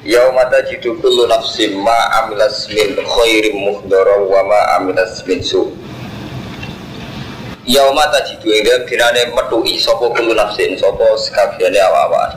[0.00, 5.76] Yauma tajidu kullu nafsin ma amilas min khairin muhdara wa ma amilas min su.
[7.68, 12.32] Yauma tajidu ing dalem dinane metuki sapa kullu nafsin sapa sekabehane awak-awak.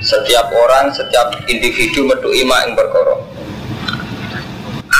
[0.00, 3.20] Setiap orang, setiap individu metuki ma ing perkara.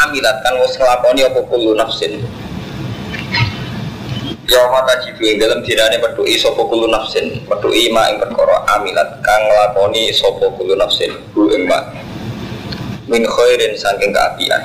[0.05, 2.21] Amilat kan wis apa kullu nafsin.
[4.51, 9.47] Yauma tajidu ing dalem dinane metuki sapa kullu nafsin, metuki ma ing perkara amilat kang
[9.47, 11.15] nglakoni sapa kullu nafsin
[11.55, 11.79] ing ma
[13.07, 14.59] min khairin saking keapian.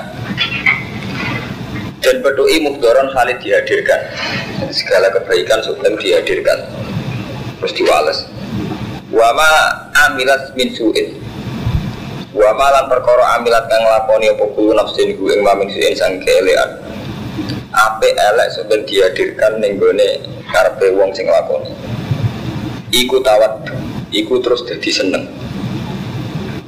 [2.02, 4.10] Dan metuki muhdoron kali dihadirkan.
[4.74, 6.66] Segala kebaikan sebelum dihadirkan.
[7.62, 8.18] Terus diwales.
[9.14, 9.50] Wa ma
[10.10, 11.14] amilat min su'in.
[12.34, 16.26] Wa ma lan perkara amilat kang nglakoni apa kullu nafsin ing ma min su'in saking
[16.26, 16.74] keelean
[17.76, 20.08] ape elek sampeyan dihadirkan ning gone
[20.48, 21.68] karepe wong sing lakoni.
[22.88, 23.68] Iku tawat,
[24.08, 25.28] iku terus dadi seneng.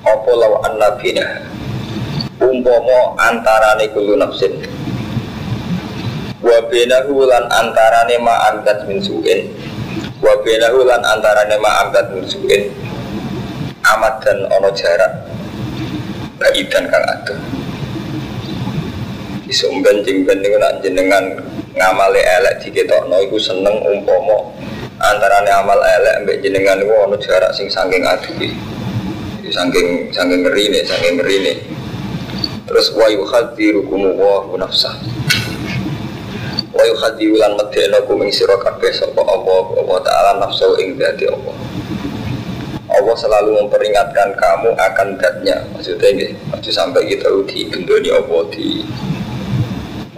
[0.05, 1.25] Apa law annabina
[2.37, 4.53] umpama antarane kulo nafsin.
[6.45, 9.49] Wa bainahu lan antarane ma amdat min su'in.
[10.21, 12.69] Wa bainahu lan antarane ma amdat min su'in.
[13.97, 15.25] Amat dan ono jarak.
[16.39, 17.58] Baidan kang adoh
[19.49, 21.25] isumben jengben niku nak jenengan
[21.75, 24.53] ngamale elek diketokno iku seneng umpama
[25.01, 28.53] antarane amal elek mbek jenengan niku ana jarak sing saking aduhi
[29.53, 31.55] saking saking ngerine saking ngerine.
[32.69, 34.93] Terus wa yuhadzirukum wa nafsah.
[36.69, 41.25] Wa yuhadziru lan medheno kum ing sira kabeh sapa Allah Allah taala nafsu ing dadi
[41.33, 41.57] Allah.
[42.89, 45.65] Allah selalu memperingatkan kamu akan datnya.
[45.77, 48.85] Maksudnya ini maksud sampai kita di bendoni Allah di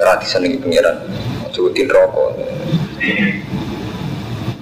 [0.00, 0.96] rati senengi pengiran
[1.52, 2.36] sebutin rokok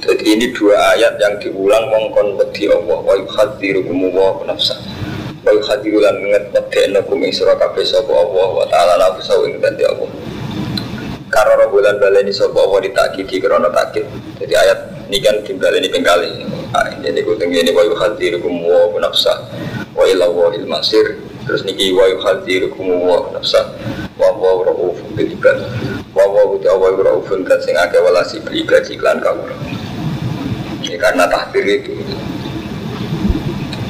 [0.09, 2.97] jadi ini dua ayat yang diulang mongkon wedi Allah.
[3.05, 4.81] Wa yuhadzirukum wa nafsa
[5.45, 9.61] wa yuhadziru lan nget medekno kum ing sira kabeh sapa Allah wa taala nafsa ing
[9.61, 10.09] dadi Allah.
[11.29, 14.09] Karena bulan baleni sapa Allah ditakidi karena takid
[14.41, 14.79] jadi ayat
[15.13, 16.33] ini kan dimbaleni pengkali.
[17.05, 19.45] Ini kutung ini wa yuhadzirukum wa nafsa
[19.93, 23.73] wa ila wahil masir terus niki wa yuhadzirukum wa nafsa
[24.21, 25.57] wa wa raufun bil ibad
[26.13, 29.57] wa wa uti wa raufun kan sing akeh walasi bil ibad iklan kawula.
[30.85, 31.97] Ini karena tahdir itu.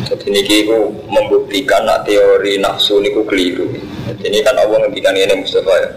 [0.06, 3.66] Jadi niki ku membuktikan nak teori nafsu niku keliru.
[4.06, 5.90] Jadi ini kan Allah ngendikan ini Mustafa ya.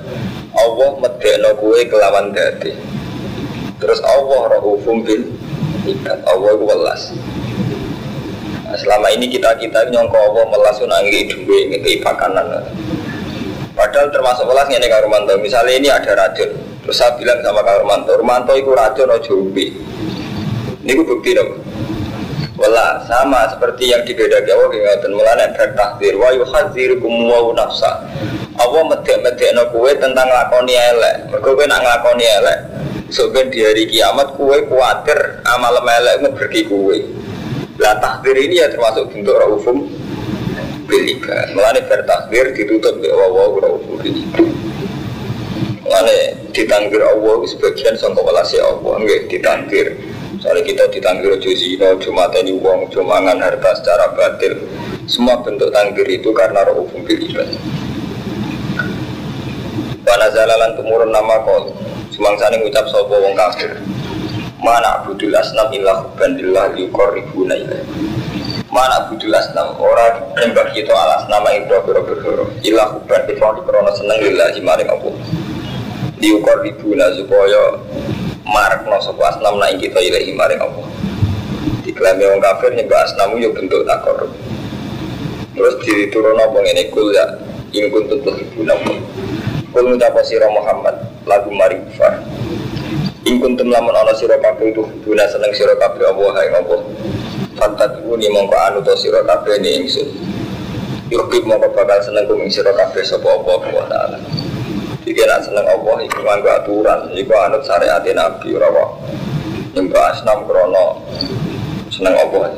[0.57, 2.73] Allah medekno kue kelawan dadi.
[3.77, 5.29] Terus Allah raufun bil
[6.25, 7.13] Allah ku welas
[8.71, 12.63] Nah, selama ini kita kita nyongko Allah melas nangi duwe ngekei pakanan.
[13.75, 15.35] Padahal termasuk welas ngene Kak Romanto.
[15.43, 19.75] Misalnya ini ada racun, terus saya bilang sama Kak Romanto, Romanto itu racun ojo ubi.
[20.87, 21.59] Ini gue bukti dong.
[22.55, 28.07] Wala sama seperti yang dibedakan Allah dengan mulane bertakdir wa yuhadzirukum wa nafsa.
[28.55, 31.27] Allah medek-medekno kowe tentang lakoni elek.
[31.27, 32.59] Mergo kowe nak nglakoni elek,
[33.11, 37.20] sok di hari kiamat kowe kuatir amal elek ngeberki kowe.
[37.81, 39.89] Lah takdir ini ya termasuk bentuk raufum
[40.85, 41.49] bil ibad.
[41.57, 44.45] Mulane bertakdir ditutup di Allah raufum ibad.
[45.81, 46.17] Mulane
[46.53, 49.97] ditangdir Allah sebagian sangka welase Allah nggih ditangdir.
[50.41, 52.09] Soalnya kita ditangdir ojo zina, ojo
[52.61, 54.61] wong, ojo mangan harta secara batil.
[55.09, 57.01] Semua bentuk tangdir itu karena raufum.
[60.01, 61.71] Wana zalalan tumurun nama kol
[62.11, 63.79] Semangsane ngucap sapa wong kafir
[64.61, 67.81] Mana abudul asnam illa hubban lillah yuqarribuna ilaih
[68.69, 74.21] Mana abudul asnam ora nembak kita alas nama itu berhoro Illa hubban kecuali krono seneng
[74.21, 75.13] lillah maring Allah.
[76.21, 77.81] Yuqarribuna supaya
[78.45, 80.85] marekno sapa asnam naik kita ilahi maring Allah.
[81.81, 84.29] Diklaimi wong kafir nyembah asnamu yo bentuk takor
[85.57, 87.25] Terus diturun apa ngene kul ya
[87.73, 89.01] in kuntum tuhibbuna Allah
[89.73, 90.21] Kul ngucapa
[90.53, 91.81] Muhammad lagu mari
[93.21, 96.81] kufar In kuntum lamun ana sira kabeh itu guna seneng sira kabeh Allah hai Allah
[97.53, 100.09] Fantatuni mongko anu to sira kabeh ni ingsun.
[101.13, 104.17] Yukib mongko bakal seneng kum sira kabeh sapa Allah wa taala
[105.05, 108.89] Jika nak seneng Allah iku nganggo aturan iku anut syariat Nabi ora wae
[109.77, 111.01] Nyembah asnam krono
[111.93, 112.53] seneng Allah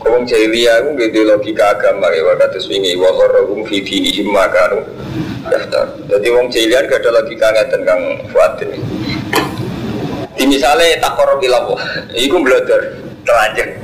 [0.00, 4.80] Wong jahiliyah aku gitu logika agama ya kata swingi wa gharrahum fi dinihim ma kanu
[5.44, 5.92] daftar.
[6.08, 8.02] Jadi wong jahiliyah gak ada logika ngeten Kang
[8.32, 8.64] Fuad.
[10.40, 11.68] Di misalnya tak korup ilah
[12.16, 12.96] iku belajar
[13.28, 13.76] telanjang.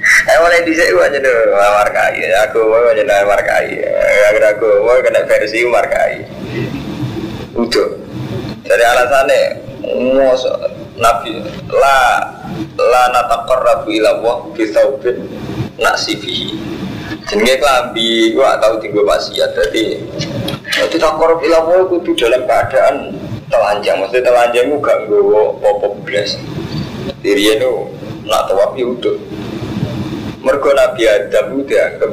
[0.00, 2.24] Eh mulai di sini aja dulu markai.
[2.48, 3.84] Aku mau aja nih markai.
[4.32, 6.24] Agar aku mau kena versi markai.
[7.52, 8.00] Udah.
[8.64, 9.40] Dari alasannya,
[9.92, 10.56] musuh
[10.96, 11.96] Nabi la
[12.80, 15.20] la nataqarrabu ila Allah bi thawbin
[15.76, 16.56] nasifihi.
[17.28, 19.52] Jenenge klambi gua tahu tinggal maksiat.
[19.52, 20.00] Jadi
[20.80, 23.20] itu taqarrab ila Allah kudu dalam keadaan
[23.50, 23.96] telanjang.
[23.98, 25.88] Maksudnya telanjang itu gak nggawa apa.
[27.20, 27.72] Dirinya itu
[28.24, 29.16] nak tawaf ya udah.
[30.40, 32.12] Mergo Nabi Adam itu dianggap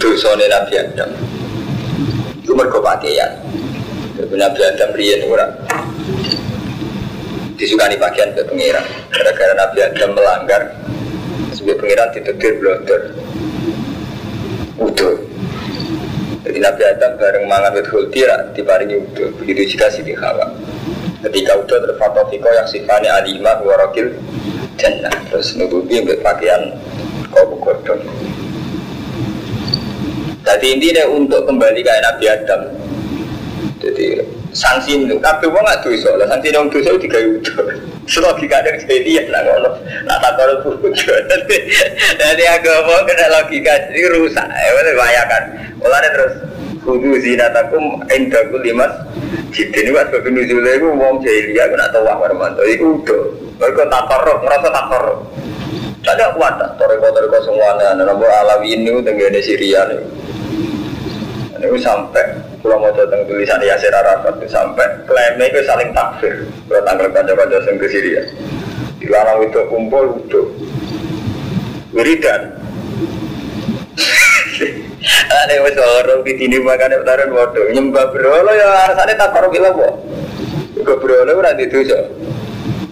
[0.00, 1.10] dosane Nabi Adam.
[2.40, 3.36] Itu mergo pakaian.
[4.16, 5.48] Nabi Adam riyen ora
[7.60, 10.62] disukani pakaian ke pengiran gara-gara Nabi Adam melanggar
[11.52, 13.00] sebagai pengiran ditetir blonder
[14.80, 15.14] udah
[16.40, 18.24] jadi Nabi Adam bareng mangan wit hulti
[18.56, 20.48] diparingi udah begitu juga Siti Hawa.
[21.20, 24.08] Ketika udah terfatofiko yang sifatnya alimah warokil
[24.80, 25.12] jannah.
[25.28, 26.72] Terus nutupi ambil pakaian
[27.28, 28.00] kau kodong
[30.50, 32.60] jadi intinya untuk kembali ke Nabi Adam.
[33.78, 34.18] Jadi
[34.50, 37.52] sanksi itu tapi wong nggak tuh soalnya sanksi yang tuh soalnya tiga itu
[38.10, 39.70] selagi kadang jadi ya nak ngono.
[40.08, 40.88] Nak tak kalau buku
[42.18, 44.46] jadi agama kena logika jadi rusak.
[44.50, 45.42] Ya betul bayangkan
[45.78, 46.34] mulanya terus
[46.82, 48.90] kudu zinatakum indaku limas
[49.54, 52.62] jadi ini waktu babi nuzulnya itu wong jahiliyah aku nak tahu wah mantu.
[52.66, 53.22] Itu udah
[53.60, 55.18] mereka tak korup merasa tak korup
[56.00, 60.00] jadi aku ada toriko-toriko semuanya nama alawi ini tenggene Syria nih
[61.60, 66.44] ini sampai kalau mau datang tulisan Yasir Arafat itu sampai klaimnya itu saling takfir.
[66.68, 68.22] Kalau tanggal kanca-kanca yang ke Syria
[69.00, 70.42] dilarang itu kumpul itu
[71.96, 72.52] wiridan.
[75.30, 79.72] Ada yang orang di sini makan utaran bodoh nyembah berolo ya alasannya tak korup bilang
[79.72, 79.94] kok.
[80.76, 81.80] Juga berolo berarti itu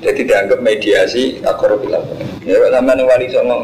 [0.00, 2.08] jadi dianggap mediasi tak korup bilang
[2.48, 3.62] ya sama wali ngomong.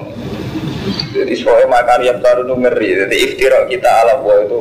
[1.16, 3.08] Jadi soalnya makan yang baru ngeri.
[3.08, 4.60] Jadi iftirah kita ala itu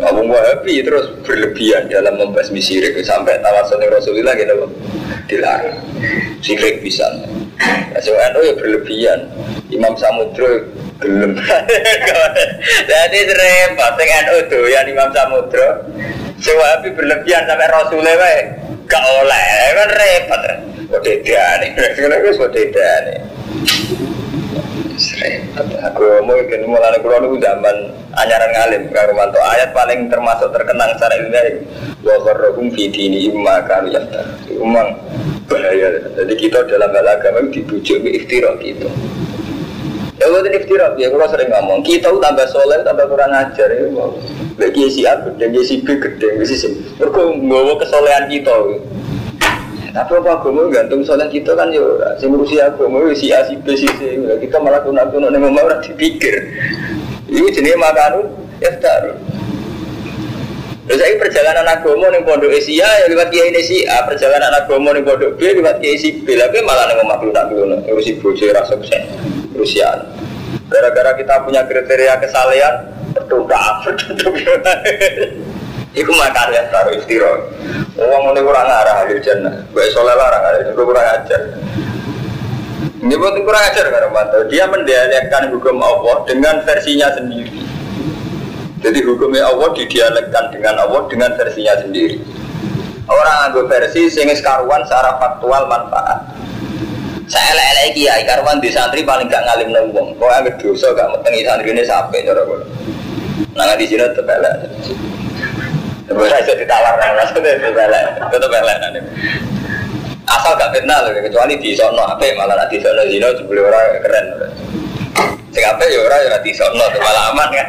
[0.00, 4.68] Abu Wahabi terus berlebihan dalam membasmi syirik sampai tawasul Rasulullah gitu
[5.28, 5.78] dilarang
[6.42, 7.06] syirik bisa.
[7.60, 9.20] Nah, so, NU ya berlebihan.
[9.70, 10.66] Imam Samudra
[10.98, 11.38] gelem.
[12.90, 15.86] Jadi repot sing NU yang Imam Samudra.
[16.40, 18.40] Sing Wahabi berlebihan sampai Rasulullah wae
[18.90, 20.42] gak oleh kan repot.
[20.90, 21.70] Wadedane,
[22.02, 22.34] ngono wis
[25.00, 25.80] wadedane.
[25.90, 27.76] Aku mau ikan mulai kulo nu zaman
[28.12, 31.46] anyaran ngalim karo mantu ayat paling termasuk terkenang secara ilmiah
[32.04, 33.96] wa qarrahum fi dini imma kanu.
[34.60, 34.88] Umang
[35.48, 35.88] bahaya.
[36.20, 38.86] Jadi kita dalam hal agama dibujuk ke iftira gitu.
[40.20, 44.12] Ya buat iftira ya kalau sering ngomong kita tambah soleh tambah kurang ajar ya mau.
[44.60, 46.68] Bagi si A gede, si B gede, si C.
[47.00, 48.52] Mereka nggawa kesolehan kita.
[49.90, 51.82] Tapi apa agama gantung soalnya kita kan ya
[52.22, 55.50] sing ngurusi agama si A si B si C kita malah kuna kuna nih mau
[55.50, 56.34] orang dipikir.
[57.26, 58.30] Ini jenis makan
[58.62, 59.18] ya taruh.
[60.86, 65.02] Terus saya perjalanan agama nih pondok Asia ya lewat kiai si A perjalanan agama nih
[65.02, 68.78] pondok B lewat kiai si B tapi malah nih mau nak kuna ngurusi bojo rasa
[68.78, 69.02] sukses
[69.54, 70.06] ngurusian.
[70.70, 74.74] Gara-gara kita punya kriteria kesalehan berdoa berdoa
[75.90, 77.50] Iku makan ya taruh istirahat.
[77.98, 79.66] Uang ini kurang arah ahli jannah.
[79.74, 81.42] Gue soleh larang ahli gue kurang ajar.
[83.00, 84.38] Ini buat kurang ajar karena mantu.
[84.46, 87.66] Dia mendialekkan hukum Allah dengan versinya sendiri.
[88.80, 92.22] Jadi hukumnya Allah didialekkan dengan Allah dengan versinya sendiri.
[93.10, 96.22] Orang ambil versi sehingga sekaruan secara faktual manfaat.
[97.26, 100.14] Saya elek-elek kiai karuan di santri paling gak ngalim nembong.
[100.22, 102.42] Kau ambil dosa gak metengi santri ini sampai cara.
[103.58, 104.54] Nah di sini tetap elek.
[106.10, 108.78] Itu ditawar maksudnya elek, tetap elek.
[110.26, 114.26] Asal gak kenal kecuali di sono apa malah nanti sono zino jebule orang keren.
[115.50, 117.68] Sing apa ya ora ya di sono malah aman kan.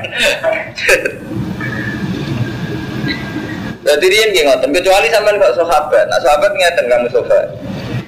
[3.82, 6.06] Jadi dia nggak ngotot, kecuali sampean kok sahabat.
[6.06, 7.50] Nah sahabat ngeten kamu sahabat.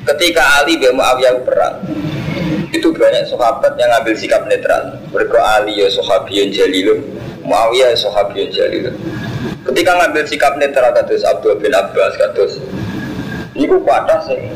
[0.05, 1.81] Ketika Ali bin Muawiyah perang,
[2.69, 5.01] itu banyak sahabat yang ngambil sikap netral.
[5.09, 7.01] Mereka Ali ya sahabiyun jalilun,
[7.43, 8.95] Muawiyah ya sahabiyun jalilun.
[9.63, 12.59] Ketika ngambil sikap netral kados Abdul bin Abbas kados
[13.53, 14.49] Iku kata sih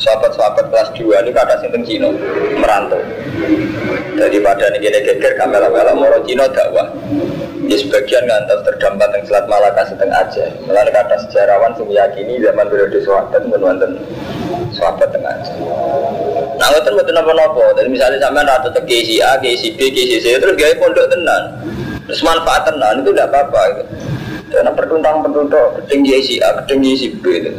[0.00, 2.08] sahabat-sahabat kelas 2 ini kata sing teng Cina
[2.56, 2.96] merantau.
[4.16, 6.88] Daripada gini geger kamera-kamera moro Cina dakwah.
[7.68, 10.48] Ya sebagian ngantos terdampak yang Selat Malaka seteng aja.
[10.64, 14.00] Melalui kata sejarawan yang meyakini zaman periode sahabat menonton
[14.72, 15.52] sahabat tengah aja.
[16.56, 17.64] Nah, ngoten mboten napa-napa.
[17.76, 21.42] Jadi misalnya sampean rata ke KC A, KC B, KC C, terus gawe pondok tenan.
[22.08, 23.84] Terus manfaat tenan itu tidak apa-apa itu.
[24.48, 27.52] Karena pertuntang-pertuntuk ketinggi si A, ketinggi si B itu.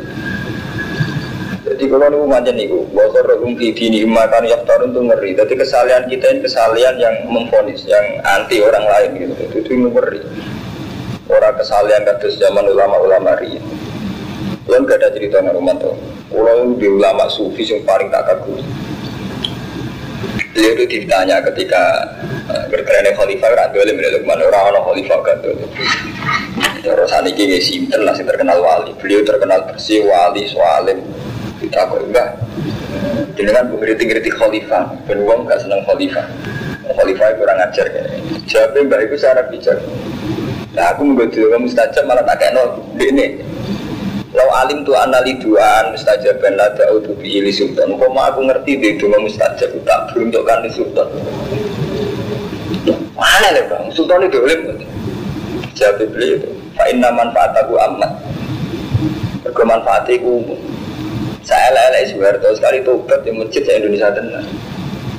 [1.69, 5.37] Jadi kalau nunggu macam niku, bahwa rohum ini makan yang turun tuh ngeri.
[5.37, 9.33] Jadi kesalahan kita ini kesalahan yang memfonis, yang anti orang lain gitu.
[9.37, 10.19] Itu, itu ngeri.
[11.29, 13.61] Orang kesalahan kados zaman ulama-ulama ri.
[14.65, 15.93] Belum gak ada cerita nang rumah tuh.
[16.33, 18.57] Kalau di ulama sufi yang paling tak kagum.
[20.59, 22.03] Beliau itu ditanya ketika
[22.51, 23.95] uh, berkerennya khalifah Ratu Alim
[24.27, 25.55] mana orang-orang khalifah kan tuh.
[26.83, 28.91] Terus saat ini simpen lah terkenal wali.
[28.99, 30.99] Beliau terkenal bersih wali soalim
[31.63, 32.35] kita kok enggak
[33.39, 36.27] dengan kritik-kritik khalifah dan uang gak senang khalifah
[36.91, 39.79] khalifah kurang ajar kayak jawabnya mbak itu secara bijak.
[40.75, 43.39] Nah aku menggoda kamu mustajab malah tak kayak nol ini
[44.29, 48.77] Lau alim tu anali duaan mustajab ben la ta'udu bi ili sultan mau aku ngerti
[48.77, 51.07] di dua mustajab Tak beruntukkan di sultan
[53.17, 53.89] Mana nih bang?
[53.89, 54.77] Sultan itu boleh
[55.73, 58.11] Jawab beliau itu Fa'inna manfaataku amat
[59.41, 60.59] Berkemanfaatiku umum
[61.49, 64.45] saya lele Soeharto sekali tobat di masjid saya Indonesia tenang.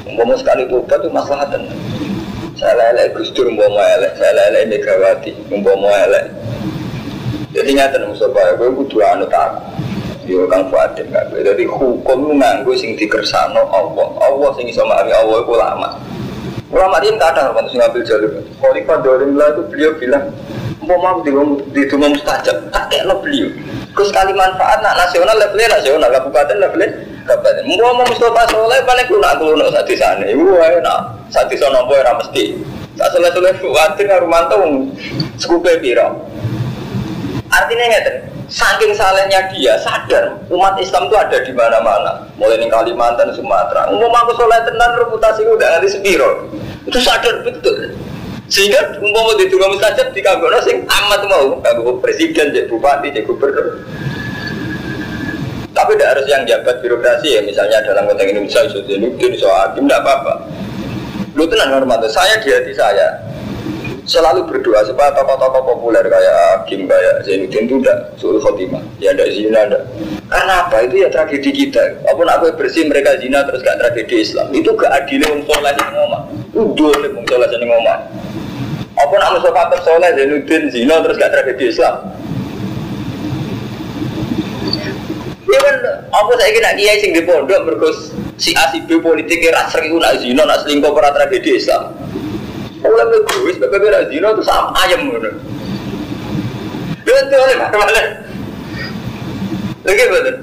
[0.06, 1.80] Umpama sekali tobat itu masalah tenang.
[2.54, 6.30] Saya lele Gus Dur umpama elek, saya lele Megawati umpama elek.
[7.50, 9.58] Jadi nyata nih Mustafa, gue kudu anu tak.
[10.30, 11.42] Yo kang Fadil nggak gue.
[11.42, 14.06] Jadi hukum lu nganggo sing dikersano Allah.
[14.22, 15.88] Allah sing iso mari Allah itu lama.
[16.70, 18.30] Ulama dia nggak ada waktu ngambil jalur.
[18.62, 20.30] Khalifah Dolimlah itu beliau bilang,
[20.86, 21.34] mau mau di
[21.74, 23.50] di mustajab, tak lo beliau.
[23.90, 26.88] Terus kali manfaat nak nasional levelnya nasional, kabupaten levelnya
[27.26, 27.62] kabupaten.
[27.66, 30.22] Mau mau Mustafa Soleh paling kuno kuno saat di sana.
[30.30, 32.54] Ibu ayo nak saat di sana boy ramesti.
[32.94, 34.54] Tak soleh soleh khawatir ngarumanto
[35.42, 36.29] sekupe biro.
[37.50, 38.10] Artinya ngerti,
[38.46, 43.90] saking salehnya dia sadar umat Islam itu ada di mana-mana, mulai di Kalimantan, Sumatera.
[43.90, 46.46] Mau aku soleh tenan reputasi udah nanti sepiro.
[46.86, 47.90] Itu sadar betul.
[48.50, 53.26] Sehingga umpama di tunggu mustajab di kanggo sing amat mau kanggo presiden, jadi bupati, jadi
[53.26, 53.82] gubernur.
[55.70, 59.86] Tapi tidak harus yang jabat birokrasi ya, misalnya dalam konteks misalnya sudah nudin, soal hakim,
[59.86, 60.34] tidak apa-apa.
[61.38, 63.22] Lu tenang hormat, saya di hati saya
[64.10, 68.82] selalu berdoa supaya tokoh-tokoh populer kayak Hakim, kayak Zainuddin itu tidak suruh khotimah.
[68.98, 69.82] Ya tidak zina, tidak.
[70.26, 70.76] Karena apa?
[70.82, 72.02] Itu ya tragedi kita.
[72.10, 74.50] Apa pun aku bersih mereka zina terus gak tragedi Islam.
[74.50, 76.24] Itu gak adil untuk soleh ini ngomong.
[76.50, 78.00] Itu dua untuk soleh ini ngomong.
[78.98, 81.94] Apa nak Mustafa Soleh Zainuddin zina terus gak tragedi Islam?
[85.50, 85.76] Ya kan,
[86.14, 89.98] apa saya kira kiai sing di pondok berkus si A si B politik era sering
[90.18, 92.09] zina nak selingkuh para tragedi Islam.
[92.80, 95.30] Mulai begus, bebek bebek zina itu sama ayam ngono.
[97.04, 98.02] Betul oleh mana?
[99.84, 100.36] Lagi betul.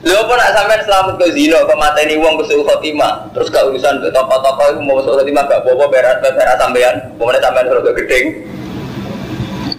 [0.00, 3.68] Lho apa nak sampean selamat ke zina, ke mata ini uang ke khotimah, terus gak
[3.68, 7.84] urusan ke toko-toko itu mau suruh khotimah gak bawa berat berat sampean, mau sampean suruh
[7.84, 8.26] ke gedeng,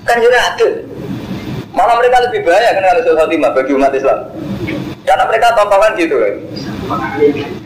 [0.05, 0.69] kan juga ada.
[1.73, 4.19] Malah mereka lebih bahaya kan kalau suruh khotimah bagi umat Islam,
[5.09, 6.33] karena mereka tokoh kan gitu kan.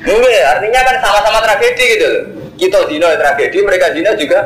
[0.07, 2.23] Mungkin artinya kan sama-sama tragedi gitu loh.
[2.55, 4.39] Kita zina tragedi, mereka zina juga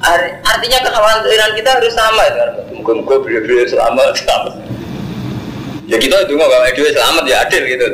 [0.00, 2.44] Artinya kekhawatiran kita harus sama ya.
[2.72, 4.54] Mungkin-mungkin beliau-beliau selamat, selamat.
[5.92, 7.88] Ya kita itu nggak kalau dia selamat ya adil gitu.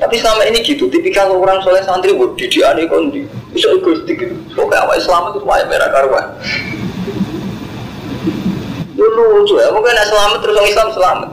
[0.00, 4.34] Tapi selama ini gitu, tipikal orang soleh santri buat aneh kondi, bisa egoistik gitu.
[4.56, 6.26] Pokoknya awal selamat itu wajib merah karuan.
[8.94, 11.30] Lu lucu ya, mungkin selamat terus orang Islam selamat.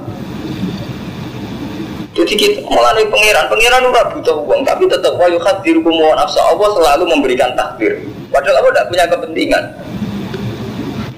[2.12, 6.44] Jadi kita malah nih pangeran, pangeran udah butuh uang, tapi tetap wayu hadir kumuan nafsa
[6.44, 8.04] Allah selalu memberikan takdir.
[8.28, 9.64] Padahal Allah tidak punya kepentingan.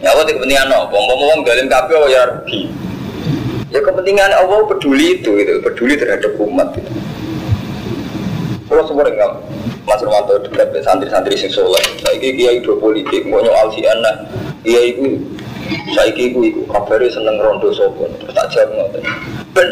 [0.06, 0.94] Ya Allah kepentingan apa?
[0.94, 2.70] Ngomong-ngomong dalam kabel ya rugi.
[3.74, 6.94] Ya kepentingan Allah peduli itu, gitu, peduli terhadap umat itu.
[8.70, 9.34] Kalau semua enggak
[9.84, 11.50] Mas Romanto dekat santri-santri sing.
[11.50, 14.30] Saya ini kiai dua politik, mau nyual si anak.
[14.62, 15.20] Kiai itu,
[15.98, 18.14] saya ini itu kabarnya seneng rondo sopon.
[18.30, 19.04] Tak jawab ngoten.
[19.52, 19.70] Ben,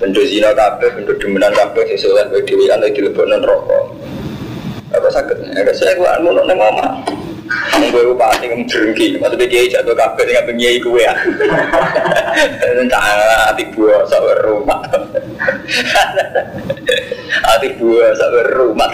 [0.00, 3.84] bendo zina kafe, bendo demenan kafe, si soleh berdiri, anda dilebokkan rokok.
[4.96, 5.54] Apa sakit?
[5.54, 7.04] Ya, saya gua anu neng ngomong.
[7.90, 11.10] Gue bupati ngejengki, maksudnya kiai jatuh kabel dengan pengiai gue ya.
[12.78, 13.02] Entah
[13.50, 14.78] hati buah sampai rumah.
[17.50, 18.90] Hati buah sampai rumah.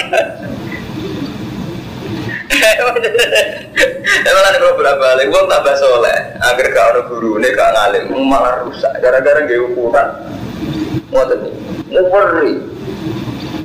[4.29, 6.17] Emang ada beberapa balik, gue tambah soleh.
[6.41, 8.89] Agar ada guru ini gak ngalim, malah rusak.
[9.05, 10.09] Gara-gara gak ukuran.
[11.13, 11.23] Mau
[11.93, 12.57] mau perih.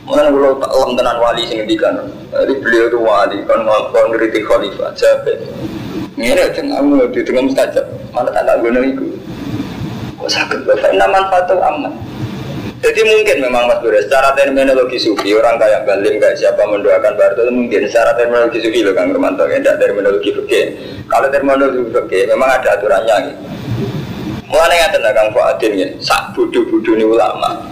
[0.07, 1.95] Mana kalau tak lem tenan wali sing ngendikan.
[2.31, 5.39] Jadi beliau itu wali kan ngomong ngritik khalifah Jabir.
[6.19, 7.85] Ngira jangan kamu di tengah mustajab.
[8.11, 9.05] Mana tak guna itu.
[10.19, 11.93] Kok sakit bapak nama manfaat aman.
[12.81, 17.45] Jadi mungkin memang Mas Bure, secara terminologi sufi orang kayak Balim kayak siapa mendoakan Barto
[17.45, 20.65] itu mungkin secara terminologi sufi loh Kang Romanto, ya tidak terminologi fikih.
[21.05, 23.41] Kalau terminologi fikih memang ada aturannya gitu.
[24.51, 27.63] Mulai nggak tenang Kang Fuadin ya, sak budu-budu ini ulama.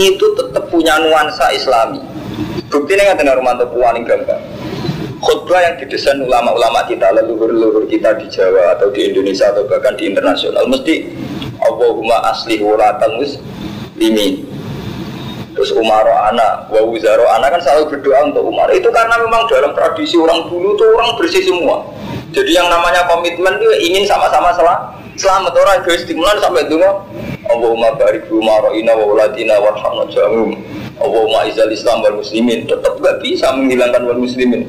[0.00, 2.00] Itu tetap punya nuansa Islami.
[2.72, 4.40] Bukti ini nggak tenang Romanto puaning gambar.
[5.20, 10.08] Khutbah yang didesain ulama-ulama kita, leluhur-leluhur kita di Jawa atau di Indonesia atau bahkan di
[10.08, 11.12] internasional mesti
[11.60, 14.48] Allahumma asli walatal muslimin
[15.52, 18.72] terus Umaro anak, wa Wuzaro anak kan selalu berdoa untuk Umar.
[18.72, 21.84] Itu karena memang dalam tradisi orang dulu tuh orang bersih semua.
[22.32, 26.88] Jadi yang namanya komitmen itu ingin sama-sama selamat selamat orang egois stimulan sampai dulu
[27.44, 30.56] Allahumma barik Umaro ina wa uladina warhamna jamum
[31.00, 32.68] Allahumma izal islam wal muslimin.
[32.68, 34.68] Tetap gak bisa menghilangkan wal muslimin.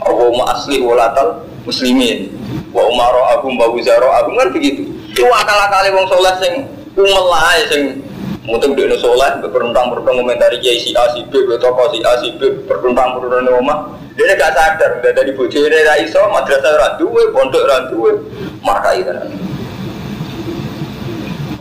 [0.00, 2.32] Allahumma asli walatal muslimin.
[2.72, 4.88] Wa umaro agum wa Wuzaro agum kan begitu.
[5.12, 6.52] Itu akal-akali wong soleh sing
[6.96, 8.00] umel lah sing
[8.48, 12.32] mungkin dia soleh berperintang berperintang komentari kiai si A si B toko si A si
[12.40, 17.28] B berperintang berperintang rumah dia gak sadar udah dari bojo ini iso madrasah ra duwe
[17.36, 18.16] pondok ra duwe
[18.64, 19.20] markai kan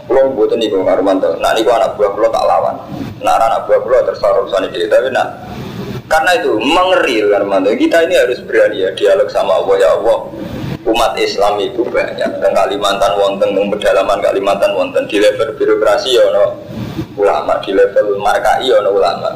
[0.05, 1.33] Kulo mboten niku Armanto.
[1.41, 2.77] Nah niku anak buah kulo tak lawan.
[3.25, 5.33] Nah anak buah kulo terus urusan iki tapi nah
[6.05, 7.73] karena itu mengeri Armanto.
[7.73, 10.29] Kita ini harus berani ya dialog sama Allah ya Allah
[10.85, 16.29] umat Islam itu banyak dan Kalimantan wonten dan pedalaman Kalimantan wonten di level birokrasi ya
[17.17, 19.33] ulama di level markai ya ulama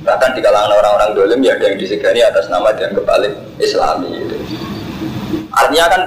[0.00, 4.36] bahkan di kalangan orang-orang dolim ya yang disegani atas nama dan kebalik Islami gitu.
[5.52, 6.02] artinya kan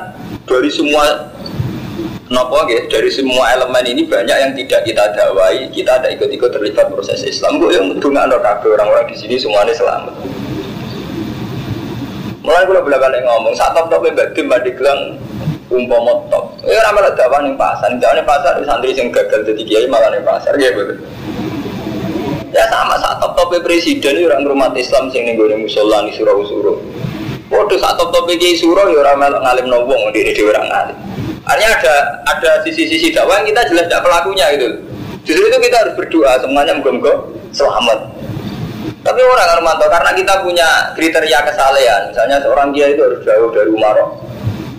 [0.49, 1.29] dari semua
[2.33, 6.89] nopo gitu, dari semua elemen ini banyak yang tidak kita dawai kita ada ikut-ikut terlibat
[6.89, 10.15] proses Islam gue yang mendengar orang-orang di sini semuanya selamat
[12.43, 15.15] Mulai kalau bolak balik ngomong, saat top top mbak tim mbak digelang
[15.71, 16.59] umpama top.
[16.67, 20.19] Ya ramai lah dakwah nih pasar, nih pasar santri yang gagal jadi kiai malah nih
[20.27, 20.99] pasar, ya betul.
[22.53, 26.13] Ya sama saat top top presiden ya orang rumah Islam sing nih gue musola nih
[26.13, 26.77] surau surau.
[27.49, 30.97] Waduh saat top top kiai surau ya ramai ngalim nobong di di orang ngalim.
[31.43, 31.95] Artinya ada
[32.29, 34.67] ada sisi-sisi dakwah kita jelas tidak pelakunya gitu.
[35.25, 37.13] Justru itu kita harus berdoa semuanya moga-moga
[37.51, 37.99] selamat.
[39.03, 43.67] Tapi orang Armanto karena kita punya kriteria kesalehan, misalnya seorang dia itu harus jauh dari
[43.67, 44.15] Umaro.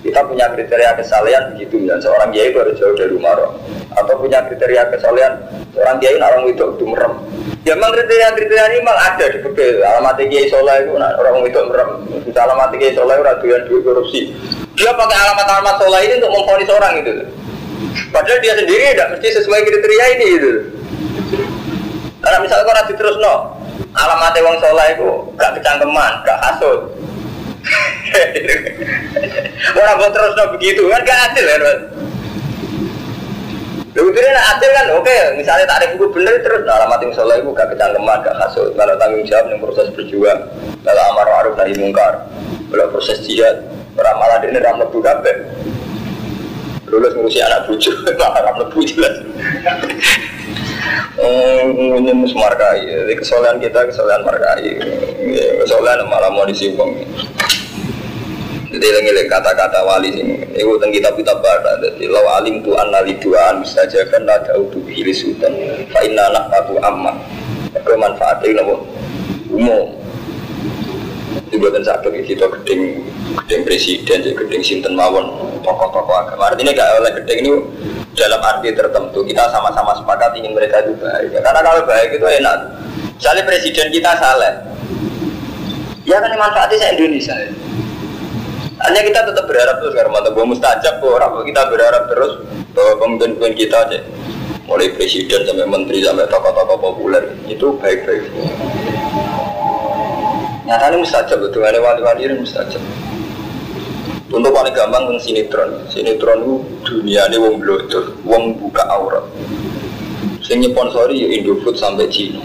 [0.04, 3.56] Kita punya kriteria kesalehan begitu, misalnya seorang dia itu harus jauh dari Umaro.
[3.96, 5.32] Atau punya kriteria kesalehan,
[5.72, 7.24] seorang dia itu orang itu merem.
[7.64, 9.80] Ya memang kriteria-kriteria ini memang ada di fikih.
[9.80, 11.88] Alamat kiai soleh itu orang itu merem.
[12.28, 14.20] Bisa alamat kiai soleh itu raduan duit korupsi.
[14.76, 17.12] Dia pakai alamat-alamat soleh ini untuk memfonis orang itu.
[18.12, 20.52] Padahal dia sendiri tidak mesti sesuai kriteria ini itu.
[22.20, 23.34] Karena misalnya kalau terus no,
[23.96, 25.08] alamat wong soleh itu
[25.40, 26.92] gak kecangkeman, gak hasut.
[29.74, 31.80] Orang mau terus no begitu kan gak adil kan, Mas.
[33.94, 37.38] Lalu itu nak adil kan, oke, misalnya tarif itu bener terus, nah, alamat yang soleh
[37.38, 40.40] itu gak kecangkeman, gak hasut, kalau tanggung jawab yang proses berjuang,
[40.82, 42.26] kalau amar ma'ruf nahi mungkar,
[42.74, 43.62] kalau proses jihad,
[43.94, 45.36] orang malah ini ramah lebu kabeh.
[46.90, 49.14] Lulus ngurusi anak bucu, malah ramah lebu jelas.
[51.94, 54.76] ini mus markai jadi kesolehan kita kesolehan markai
[55.62, 56.90] kesolehan malah mau disimpang
[58.74, 63.06] jadi lagi kata-kata wali sing itu tentang kitab kitab barat jadi law alim tu anna
[63.06, 65.54] liduan bisa jaga la jauh tu bihi sultan.
[65.94, 67.14] Fa inna aku aman
[67.70, 68.82] kemanfaatnya nopo
[69.54, 69.94] umum.
[71.54, 72.98] Dibuatan satu kita gedeng
[73.46, 75.22] gedeng presiden jadi gedeng sinten mawon
[75.62, 76.50] tokoh-tokoh agama.
[76.50, 77.52] Artinya gak oleh gedeng ini
[78.18, 81.30] dalam arti tertentu kita sama-sama sepakat ingin mereka itu baik.
[81.30, 82.58] Karena kalau baik itu enak.
[83.22, 84.66] Misalnya presiden kita salah
[86.02, 87.34] ya kan manfaatnya saya Indonesia.
[87.38, 87.63] ya.
[88.84, 92.32] Hanya kita tetap berharap terus karena mata gue mustajab orang kita berharap terus
[92.76, 94.00] bahwa pemimpin-pemimpin kita aja
[94.68, 98.28] mulai presiden sampai menteri sampai tokoh-tokoh populer itu baik-baik
[100.68, 102.80] nyatanya mustajab betul ada wali-wali ini mustajab
[104.34, 105.70] untuk paling gampang tentang sinetron.
[105.86, 109.22] Sinetron itu dunia ini wong blotor, wong buka aurat.
[110.42, 112.42] Sing nyponsori ya Indofood sampai Cina.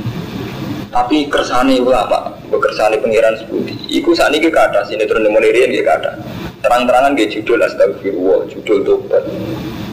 [0.93, 3.77] Tapi kersane ulama, kersane pengiran sebuti.
[4.01, 6.17] Iku saat ini kata sinetron yang mulai dia kata.
[6.65, 9.23] Terang-terangan dia judul astagfirullah, judul tobat.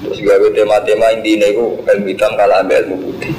[0.07, 3.35] Terus gawe tema-tema intinya itu ilmu hitam kalah ambil ilmu putih.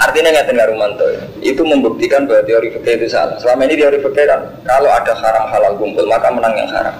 [0.00, 1.22] Artinya nggak dengar Rumanto ya.
[1.44, 3.36] Itu membuktikan bahwa teori fikih itu salah.
[3.36, 6.96] Selama ini teori fikih kan kalau ada haram halal kumpul maka menang yang haram.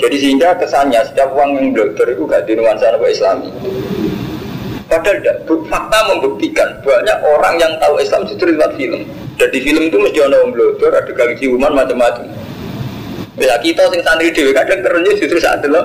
[0.00, 3.52] Jadi sehingga kesannya setiap uang yang dokter itu gak di nuansa Islami.
[4.90, 5.36] Padahal tidak,
[5.70, 9.06] fakta membuktikan banyak orang yang tahu Islam justru lewat film.
[9.38, 12.26] Dan di film itu mesti ada orang dokter, ada gangsi umat macam-macam.
[13.38, 15.78] Ya kita sing santri dewi kadang terenyuh justru saat itu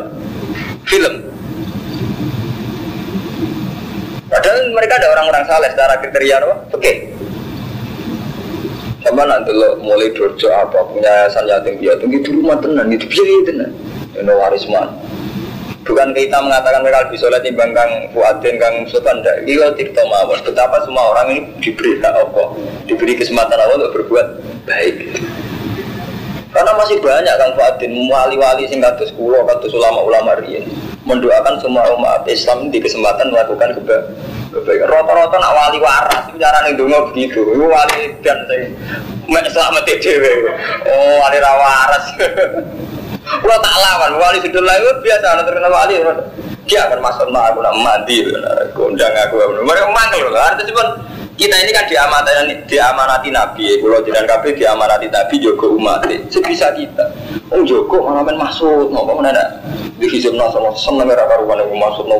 [0.89, 1.21] film.
[4.25, 6.55] Padahal mereka ada orang-orang saleh secara kriteria apa?
[6.73, 6.93] Oke.
[9.05, 13.37] Sama nanti lo mulai dorjo apa punya yayasan yatim piatu itu rumah tenan itu biaya
[13.45, 13.71] tenan.
[14.17, 14.89] Ini warisman.
[15.85, 19.45] Bukan kita mengatakan mereka lebih soleh timbang Kang Fuadin, Kang Mustafa Ndak.
[19.45, 20.39] Ini kalau tidak mawon.
[20.41, 22.47] Betapa semua orang ini diberi hak Allah
[22.89, 24.27] Diberi kesempatan Allah untuk berbuat
[24.65, 25.13] baik.
[26.49, 30.65] Karena masih banyak Kang Fuadin Wali-wali sing kados kula, kados ulama-ulama riyen.
[31.05, 34.89] Mendoakan semua umat Islam di kesempatan melakukan kebaikan.
[34.89, 37.45] Rata-rata nak wali waras Cara nih dungo begitu.
[37.45, 38.73] Itu wali dan saya
[39.29, 39.85] Mek selamat
[40.89, 42.05] Oh wali rawaras
[43.41, 45.95] Kalau tak lawan, wali sudah itu biasa, anak terkenal wali.
[46.65, 48.25] Dia akan masuk mah aku nak mandi,
[48.73, 49.37] gondang aku.
[49.37, 50.41] Mereka mangkel loh.
[50.41, 50.83] Artinya cuma
[51.35, 53.83] kita ini kan diamanati, diamanati Nabi.
[53.83, 56.07] Kalau jangan kabeh diamanati Nabi Joko umat.
[56.31, 57.11] Sebisa kita.
[57.53, 59.45] Oh Joko mana main masuk, mau mana ada?
[59.99, 62.19] Di hisab nasa seneng era karuan yang masuk mau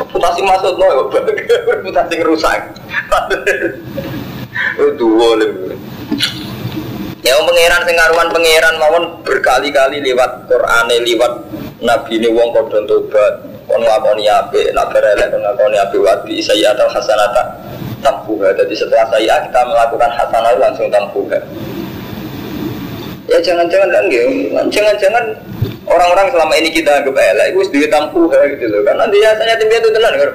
[0.00, 1.08] reputasi masuk mau
[1.74, 2.62] reputasi rusak.
[4.78, 5.50] Itu boleh.
[7.24, 11.32] Ya pangeran sing karuan pangeran mawon berkali-kali lewat Quran lewat
[11.80, 16.76] Nabi ini wong kodon tobat kon ngakoni apik nak berelek kon ngakoni apik wati saya
[16.76, 17.42] atau hasanata
[18.04, 18.52] tampuha.
[18.52, 21.40] Jadi setelah saya kita melakukan hasanah langsung tampuha.
[23.32, 24.04] Ya jangan-jangan kan
[24.68, 25.24] jangan-jangan
[25.88, 28.84] orang-orang selama ini kita anggap elek itu sedikit tampuha gitu loh.
[28.84, 30.30] Nanti biasanya tim itu tenan kan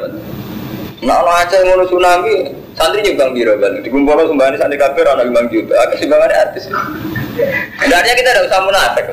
[0.99, 3.83] Nah, ono aja ngono tsunami, santri nyumbang biro kan.
[3.83, 6.71] Di kumpul sumbangane santri kafir ana nyumbang juta, akeh sumbangannya artis.
[7.83, 9.07] Sebenarnya kita tidak usah munafik.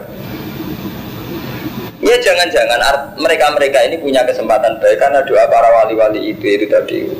[2.07, 7.11] Ya jangan-jangan mereka-mereka ini punya kesempatan baik karena doa para wali-wali itu itu tadi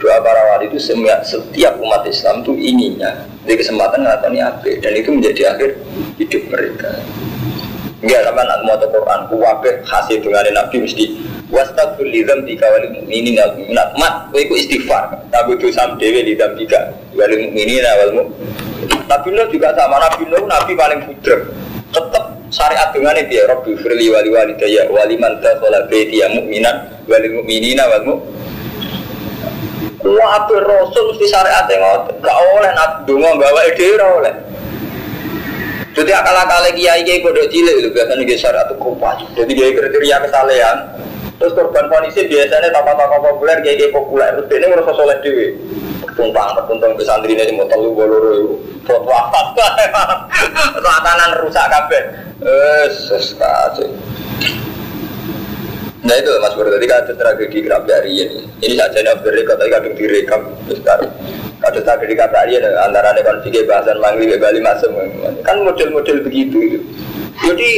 [0.00, 5.12] doa para wali itu setiap umat Islam itu inginnya di kesempatan ngelakoni apa dan itu
[5.12, 5.70] menjadi akhir
[6.16, 6.88] hidup mereka.
[8.00, 11.04] Enggak sama nak mau Quran, kuwabe hasil dengan Nabi mesti
[11.50, 13.88] wastagfir li dzambika wal mu'minina wal mu'minat.
[13.98, 15.26] Mat kowe iku istighfar.
[15.28, 18.10] Tapi dosa dhewe li dzambika wal mu'minina wal
[19.10, 19.98] Nabi Nuh juga sama.
[19.98, 21.50] Nabi Nuh Nabi paling budak
[21.90, 26.30] tetap syariat dengan ini ya Rabbi firli wali wali daya wali manta sholat baiti ya
[26.30, 28.38] mu'minan wal mu'minina wal mu'minat
[30.00, 34.32] Wah, Rasul mesti syariat yang gak oleh nak dungo bawa ide oleh.
[35.92, 39.20] Jadi akal-akal kiai kiai bodoh cilik itu biasanya dia syariat itu kupas.
[39.36, 40.76] Jadi kiai kriteria kesalehan
[41.40, 44.28] Terus korban polisi biasanya tokoh-tokoh populer, kayak populer.
[44.44, 45.56] Terus ini merasa soleh dewi.
[46.12, 48.52] Tumpang, tertuntung ke santri ini mau telu boloro itu.
[48.84, 49.66] Foto apa?
[50.84, 52.02] Tatanan rusak kabeh.
[52.44, 53.88] Eh, seskasi.
[56.00, 58.40] Nah itu Mas Bro, tadi ada tragedi Krabdari ini.
[58.60, 60.40] Ini saja nih Abdul Rekam, tadi kadang direkam.
[60.68, 61.12] Sekarang
[61.60, 64.92] ada tragedi Krabdari antara nih konflik bahasan Mangli, Bali Masem.
[65.44, 66.84] Kan model-model begitu.
[67.40, 67.70] Jadi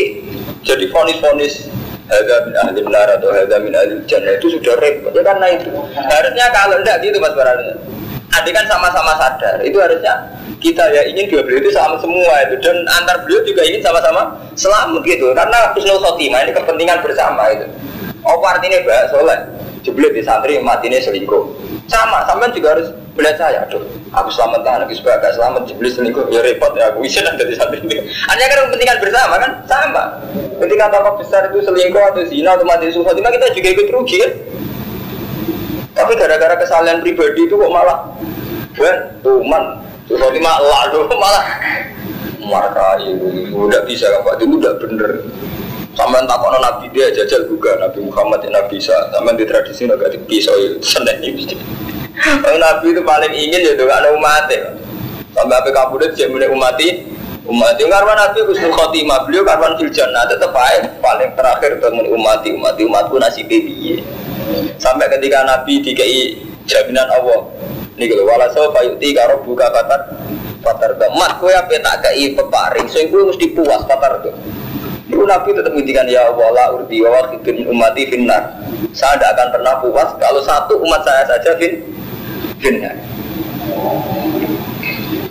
[0.63, 1.71] jadi fonis-fonis
[2.13, 5.73] hadza min ahli nar atau hadza min ahli jannah itu sudah repot ya karena itu.
[5.97, 7.73] Harusnya kalau tidak gitu mas Barana
[8.33, 9.61] adik kan sama-sama sadar.
[9.65, 10.13] Itu harusnya
[10.61, 12.55] kita ya ingin dua beliau itu sama semua itu.
[12.61, 15.33] Dan antar beliau juga ingin sama-sama selamat gitu.
[15.33, 17.67] Karena husnul khotimah ini kepentingan bersama itu.
[18.23, 19.39] Oh artinya bahas soleh
[19.83, 21.43] jeblet di santri mati ini selingkuh.
[21.91, 23.85] Sama sampean juga harus belajar saya aduh
[24.17, 26.25] aku selamat tahan aku supaya agak selamat jeblet selingkuh.
[26.33, 27.83] Ya repot ya aku bisa nanti di santri.
[27.83, 27.99] Ini
[28.31, 29.51] artinya kan kepentingan bersama kan?
[29.67, 30.05] Sama.
[30.63, 34.33] Ketika tampak besar itu selingkuh atau zina atau mati suhu kita juga ikut rugi kan?
[35.93, 38.09] Tapi gara-gara kesalahan pribadi itu kok malah
[38.79, 39.83] ben tuman.
[40.09, 40.41] Suhu lalu
[41.15, 41.45] malah
[42.43, 45.11] marah itu udah bisa kan itu udah bener
[45.93, 48.97] Sampai tak kono nabi dia jajal juga Nabi Muhammad yang nabi bisa.
[49.13, 51.53] Sampai di tradisi nggak di pisau seneng ini.
[52.41, 54.73] Nabi itu paling ingin ya dengan umat ya.
[55.37, 57.05] Sampai apa kabudut dia mulai umati
[57.45, 57.77] umat.
[57.77, 62.57] Yang karwan nabi Husnul Khotimah beliau karwan fil jannah tetap baik paling terakhir temen umati
[62.57, 64.01] umati umatku nasib piye.
[64.81, 67.53] Sampai ketika nabi dikai jaminan Allah.
[68.01, 70.17] Ini kalau walaso payuti karo buka patar
[70.65, 72.89] patar mat kue apa tak kei peparing?
[72.89, 74.33] Sehingga mesti puas patar tuh
[75.13, 78.57] itu Nabi tetap menghentikan ya Allah la urdi wa wakhidun umati finnar.
[78.97, 81.85] Saya tidak akan pernah puas kalau satu umat saya saja fin
[82.57, 82.97] finnar.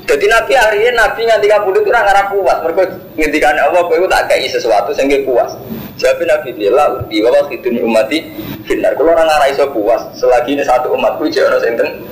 [0.06, 2.58] Jadi Nabi akhirnya Nabi nganti kabul itu orang puas.
[2.62, 2.84] Mereka
[3.18, 5.58] ngendikan ya Allah kau tak kayak sesuatu sehingga puas.
[5.98, 8.30] Jawab Nabi bila urdi wa wakhidun umati
[8.70, 8.94] finnar.
[8.94, 12.06] Kalau orang ngarap iso puas, selagi ini satu umatku jangan senten.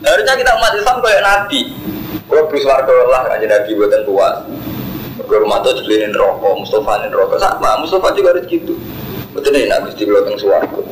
[0.00, 1.60] Harusnya kita umat Islam kayak Nabi.
[2.26, 4.36] Kalau bersuara Allah aja Nabi buatan puas.
[5.26, 8.78] Tuh jelirin rokok, Mustafa nih rokok sama, Mustafa juga harus gitu.
[9.34, 10.86] Betul nih, nak gusti belakang suaraku.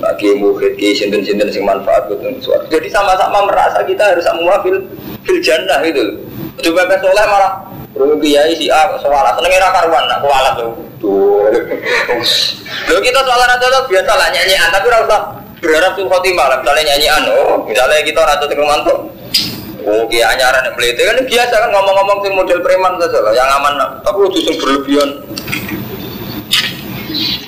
[0.00, 2.64] Lagi muhid, ki sinten sinten sing manfaat betul suara.
[2.68, 4.84] Jadi sama-sama merasa kita harus semua fil
[5.24, 6.20] fil jannah gitu.
[6.64, 7.52] Coba ke soleh malah
[7.96, 10.72] Rugi kiai si A soalan seneng era karuan nak kualat tuh.
[11.00, 11.48] Tuh.
[12.92, 15.16] Lo kita soalan aja tuh biasa lah nyanyian tapi rasa
[15.64, 18.98] berharap suka khotimah lah misalnya nyanyian oh misalnya kita ratu tengah mantuk
[19.86, 23.46] Oh, kia anyaran yang melete kan biasa kan ngomong-ngomong sing model preman saja lah, yang
[23.54, 24.02] aman.
[24.02, 25.10] Tapi udah sing berlebihan.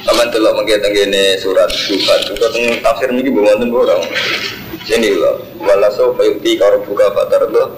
[0.07, 4.03] Taman telok mengkiat gini surat surat surat tafsir ini bawa nonton orang.
[4.87, 7.75] Sini loh, walaso fayuti karo buka patar lo.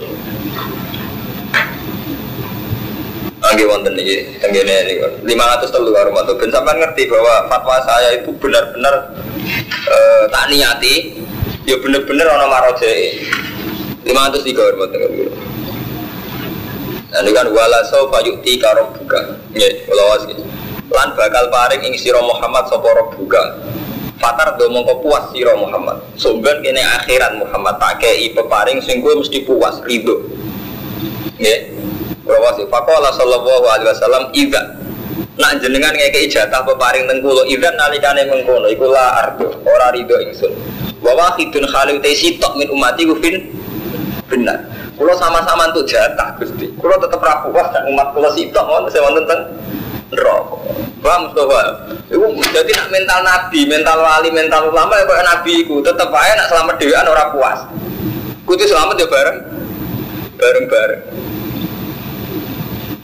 [3.40, 8.20] Angge wonten iki tenggene niku 500 telu karo mantu ben sampean ngerti bahwa fatwa saya
[8.20, 9.16] itu benar-benar
[9.88, 11.16] eh, tak niati
[11.64, 13.16] ya bener-bener ana maroje.
[14.11, 15.33] 500 tiga hormat dengan guru.
[17.11, 19.38] Nah, dengan wala saufa yukti karo buka.
[19.55, 20.35] Nggih, kula wasi.
[20.90, 23.59] Lan bakal paring ing sira Muhammad sapa buka.
[24.18, 26.03] Fatar do mongko puas sira Muhammad.
[26.18, 30.27] Sumben kene akhirat Muhammad tak kei peparing sing kowe mesti puas ridho.
[31.38, 31.59] Nggih.
[32.27, 34.62] Kula wasi faqala sallallahu alaihi wasallam idza
[35.40, 40.14] nak jenengan ngeke ijatah peparing teng kula idzan nalikane mengkono iku la ardo ora ridho
[40.20, 40.53] ingsun.
[41.01, 43.60] Wa wahidun khalil te sitok min umati kufin
[44.30, 44.58] benar.
[44.94, 46.70] Kalau sama-sama untuk jatah gusti.
[46.78, 49.40] Kalau tetap rapuh dan umat kalau sitok mau saya mau tentang
[50.14, 50.60] rokok.
[51.00, 51.60] Paham Mustafa?
[52.12, 56.32] Itu jadi nak mental nabi, mental wali, mental ulama ya kayak nabi itu tetap aja
[56.36, 57.58] nak selamat dewan orang puas.
[58.44, 59.38] Kudu selamat ya bareng,
[60.36, 61.02] bareng bareng.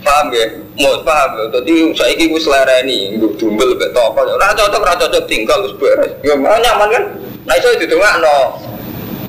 [0.04, 0.46] Paham ya?
[0.78, 1.44] Mau paham ya?
[1.58, 2.40] Jadi saya ini gue
[2.84, 4.22] ini, gue dumbel lebih toko.
[4.22, 6.12] Nah cocok, nah cocok tinggal terus beres.
[6.22, 7.04] Ya nyaman kan?
[7.48, 8.38] Nah itu itu no.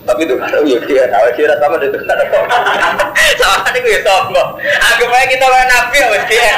[0.07, 2.17] Tapi itu kan ya dia tahu dia sama itu kan
[3.43, 4.49] sama gue ya sombong.
[4.63, 6.55] Anggap aja kita orang nabi ya dia.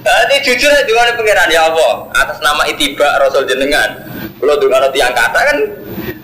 [0.00, 3.92] Ini jujur aja dengan pengiran ya Allah atas nama itiba Rasul jenengan.
[4.40, 5.58] Kalau dengan tiang kata kan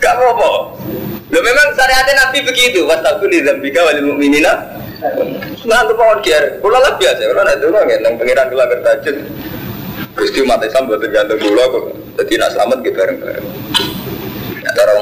[0.01, 0.51] gak apa-apa.
[1.29, 2.81] Lo memang syariatnya nabi begitu.
[2.89, 4.53] Wastaghfir li dzambika wal mu'minina.
[5.65, 6.61] Nah, itu pohon kiar.
[6.61, 9.15] Kalau lah biasa, kalau itu orang yang pengiran kula bertajud.
[10.15, 11.85] Gusti umat Islam buat tergantung dulu kok.
[12.23, 13.45] Jadi nak selamat gitu bareng-bareng.
[13.75, 13.84] Cara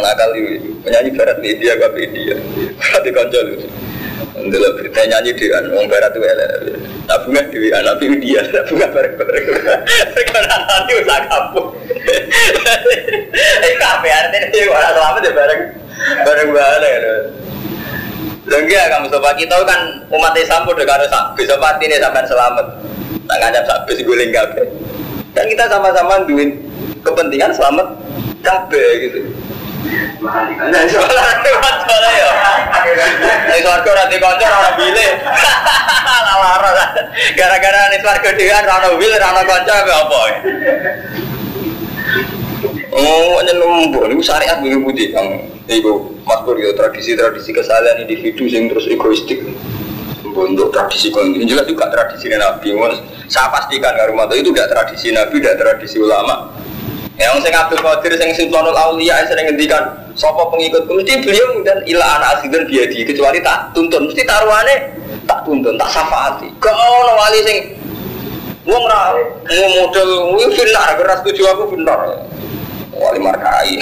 [0.03, 2.35] orang akal itu penyanyi barat media gak media.
[2.75, 3.67] Berarti konjol itu.
[4.33, 6.49] Untuk berita nyanyi di kan, orang barat itu elek.
[7.07, 9.45] Tabungan di anak media, tabungan bareng-bareng.
[10.27, 11.67] Karena nanti usah kapuk.
[13.63, 15.61] Eh kafe artinya dia orang selamat ya bareng
[16.27, 17.03] bareng-bareng.
[18.43, 21.05] Lengki ya kamu sobat kita kan umat Islam udah karo
[21.39, 22.65] bisa pati nih sampai selamat.
[23.23, 24.67] Tak ngajak sak bis guling kafe.
[25.31, 26.59] Dan kita sama-sama duit
[27.07, 27.87] kepentingan selamat
[28.43, 29.19] kafe gitu.
[29.83, 32.31] Nah, soalnya lewat soalnya ya.
[33.51, 35.07] Nih suarga nanti konco rana bile.
[36.43, 36.71] Lara
[37.35, 40.37] Gara-gara nih suarga dia rana bile rana konco apa ya?
[42.93, 44.05] Oh, hanya nombor.
[44.07, 45.07] Ini syariat begini putih.
[45.65, 49.41] Itu makbur ya tradisi-tradisi kesalahan individu yang terus egoistik.
[50.33, 52.73] Untuk tradisi ini jelas juga tradisi Nabi.
[53.29, 56.62] Saya pastikan rumah itu tidak tradisi Nabi, tidak tradisi ulama.
[57.13, 59.85] Yang sing Abdul Qadir sing Sultanul Aulia sering ngendikan
[60.17, 64.97] sapa pengikut mesti beliau dan ila anak asidan biadi kecuali tak tuntun mesti taruhane
[65.29, 66.49] tak tuntun tak syafaati.
[66.57, 67.57] Kau ono wali sing
[68.65, 69.13] wong ra
[69.77, 70.09] model
[70.41, 72.25] wih benar keras tujuh aku benar.
[72.93, 73.81] Wali markai,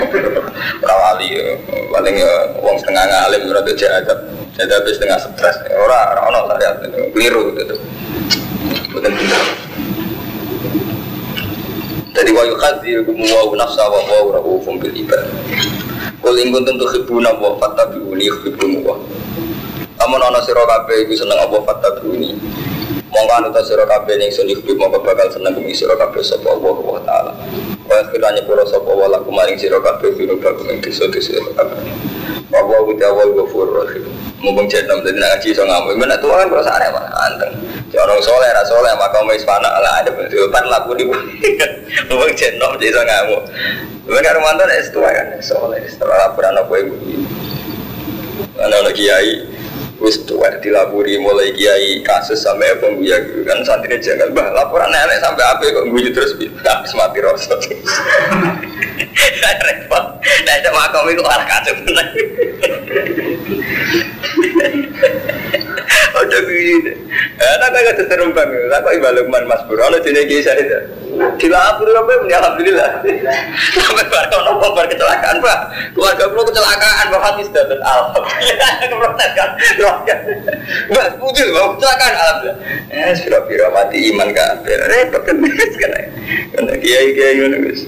[0.86, 1.34] ora wali
[1.90, 4.06] paling ya wong setengah ngalim ora jahat.
[4.54, 5.56] Jahat setengah stres.
[5.70, 6.74] Ora ora ono syariat
[7.14, 7.74] keliru gitu.
[8.94, 9.12] Bukan.
[12.16, 15.20] Jadi wa yukadzirukum wa nafsa wa wa rahufum bil ibad.
[16.24, 18.96] Kul ing kuntum tuhibbuna wa fattabi'uni yuhibbukum wa.
[20.00, 22.32] Amun ana sira kabeh iku seneng apa fattabi'uni.
[23.12, 26.56] Monggo anu ta sira kabeh ning sun yuhib monggo bakal seneng bumi sira kabeh sapa
[26.56, 27.36] Allah wa taala.
[27.84, 31.84] Wa kiranya pura sapa wa lakum maring sira kabeh finu bakum ing desa-desa kabeh.
[32.48, 34.08] Wa wa wa ghafurur rahim.
[34.46, 35.98] Mumpung jeneng dadi nak ngaji iso ngamuk.
[35.98, 36.90] Menak tuwa kan perasaan ya
[37.26, 37.52] anteng.
[37.98, 43.02] Orang soleh, ra soleh, maka mau ispana lah ada depan laku di Mumpung jeneng iso
[43.02, 43.42] ngamuk.
[44.06, 45.82] Mereka Romanto es tua kan, soleh.
[45.90, 46.94] Setelah laporan apa ibu.
[48.62, 49.42] Anak kiai,
[49.96, 53.16] wis tua dilapuri mulai kiai kasus sampai apa ya
[53.48, 57.56] kan santri jangan bah laporan nenek sampai apa kok guyu terus habis mati rasa.
[59.56, 60.04] Repot.
[60.20, 61.74] Nah itu makam itu arah kacau
[66.26, 66.92] benar Ojo gini,
[67.38, 70.78] enak kan gak terumbang, aku ibadah lukman mas bro, ono jenis kisah itu.
[71.40, 72.90] Dilapor sampai punya alhamdulillah.
[73.72, 75.58] Sampai bar nopo bar kecelakaan pak,
[75.96, 79.50] keluarga bro kecelakaan, pak Hafiz dan alhamdulillah keprotes kan,
[80.92, 82.56] Mbak putih bang kecelakaan alhamdulillah.
[82.90, 86.00] Eh sudah pira mati iman kan, repot kan, karena
[86.52, 87.82] karena kiai kiai mana guys.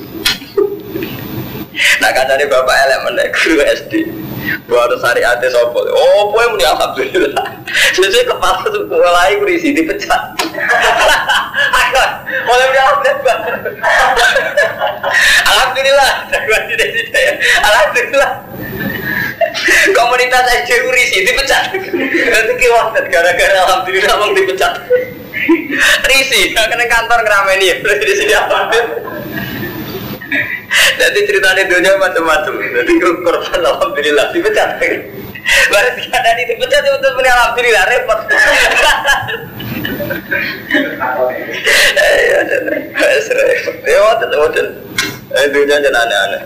[2.01, 3.92] Nah katanya bapak elek menek guru SD.
[4.69, 5.81] Baru syariat sopo.
[5.89, 7.47] Oh, poe muni alhamdulillah.
[7.93, 10.23] Sesuai kepala tuh mulai berisi dipecat.
[12.49, 13.39] Mulai udah alhamdulillah.
[15.53, 16.11] Alhamdulillah.
[17.61, 18.31] Alhamdulillah.
[19.93, 21.77] Komunitas aja urisi dipecat.
[22.09, 24.73] Nanti kiwatet gara-gara alhamdulillah mau dipecat.
[26.09, 27.77] Risi, karena kantor ngerameni ya.
[27.85, 28.97] Di sini alhamdulillah.
[30.99, 32.53] Jadi ceritanya dunia macam-macam.
[32.61, 34.77] Jadi korban alhamdulillah dipecat.
[35.73, 38.21] Baru ada di dipecat untuk punya alhamdulillah repot.
[43.88, 44.67] Ya, wadah, wadah.
[45.29, 46.43] Eh, dunia jangan aneh-aneh.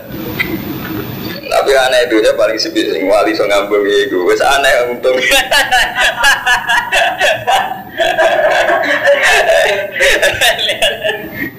[1.43, 4.23] Tapi aneh dunia paling sepi sing wali so ngambung iku.
[4.25, 5.19] Wis aneh untung.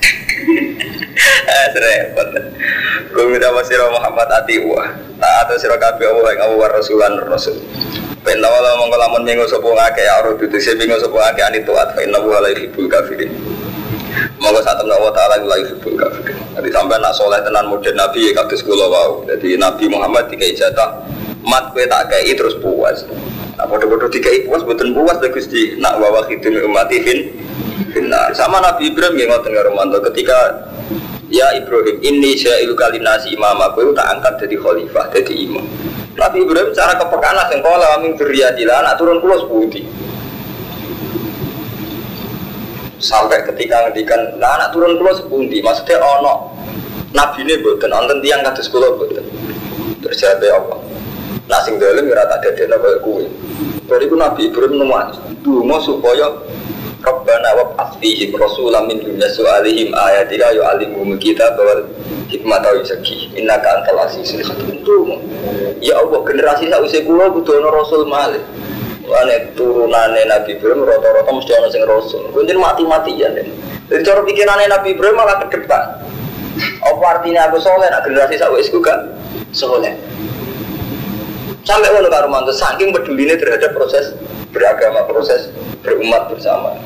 [1.84, 2.28] Repot.
[3.14, 4.82] Gue minta masih Muhammad Atiwa.
[5.18, 7.56] Tak atau sira kabeh Allah yang Allah Rasulan Rasul.
[8.24, 11.92] Penna wala mongko lamun minggu sapa ngake ya dudu sing minggu sapa ngake ani tuat
[11.92, 12.50] fa inna wa la
[12.88, 13.30] kafirin.
[14.40, 16.36] Monggo sak temen Allah taala la yuhibbul kafirin.
[16.56, 19.28] Jadi sampai nak soleh tenan modern Nabi ya kados kula wau.
[19.28, 21.04] Jadi Nabi Muhammad dikai jatah
[21.44, 23.04] mat kowe tak kei terus puas.
[23.54, 25.76] Nah, bodoh-bodoh dikai puas boten puas lha Gusti.
[25.76, 27.18] Nak wa khidun ummati fin
[27.92, 28.32] finnar.
[28.32, 30.64] Sama Nabi Ibrahim yang ngoten karo mantu ketika
[31.34, 35.66] Ya Ibrahim, ini saya ilu kali nasi imam aku tak angkat jadi khalifah, jadi imam.
[36.14, 39.66] Nabi Ibrahim cara kepekaan lah sengkola amin berjadilah anak turun pulau sepuluh
[43.02, 46.54] sampai ketika ngendikan nah anak turun pulau sepuluh maksudnya ono
[47.10, 49.26] Nabi ini buatan nonton tiang kados pulau buatan
[50.06, 50.78] terjadi apa?
[51.50, 53.26] Nah dalam ya tak ada dana kayak kue
[53.90, 56.30] dari itu Nabi Ibrahim nuwas mau supaya
[57.04, 61.84] Rabbana wa asfihim rasulam min dunya su'alihim ayatika yu'alimuhum kita bahwa
[62.32, 64.40] hikmah tahu segi inna ka antal azizul
[65.84, 68.40] ya Allah generasi sausai kula kudu ana rasul malih
[69.04, 72.24] Wane turunane Nabi Ibrahim rata-rata mesti ana sing rasul.
[72.32, 73.36] Kuwi mati-matian.
[73.36, 76.00] Jadi cara pikirannya Nabi Ibrahim malah ke depan.
[76.80, 79.12] Apa artinya aku soleh, nak generasi sausai kan
[79.52, 79.92] soleh.
[81.68, 84.16] Sampai ngono karo mantu saking pedulinya terhadap proses
[84.52, 85.52] beragama, proses
[85.84, 86.76] berumat bersama.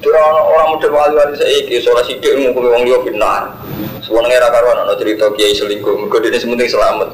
[0.00, 3.52] Orang orang muda wali wali saya iki soal sidik mungkin wong liya benar.
[4.00, 7.12] Sebenarnya era karuan cerita kiai selingkuh, mergo dene sementing selamat.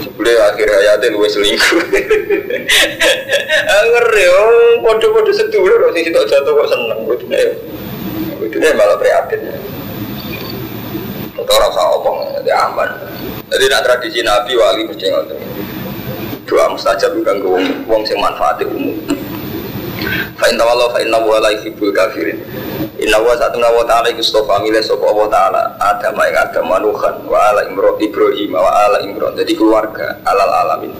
[0.00, 1.80] Sebelum akhir hayatnya luwe selingkuh.
[3.86, 7.42] Ngeri, oh, podo-podo sedulur, sing sitok jatuh kok seneng, kudune.
[8.40, 9.40] Kudune malah prihatin.
[11.36, 12.90] Itu orang usah jadi aman.
[13.52, 15.38] Jadi nak tradisi Nabi wali mesti ngoten.
[16.48, 18.96] Doa mustajab ke wong wong sing manfaatnya umum.
[20.36, 22.38] Fa inna wallahu fa inna wa la yuhibbul kafirin.
[23.00, 27.14] Inna wa satu wa ta'ala iku stofa milih sapa Allah taala Adam ing Adam manuhan
[27.24, 29.32] wa ala Imran Ibrahim wa ala Imran.
[29.36, 30.92] Jadi keluarga alal alamin.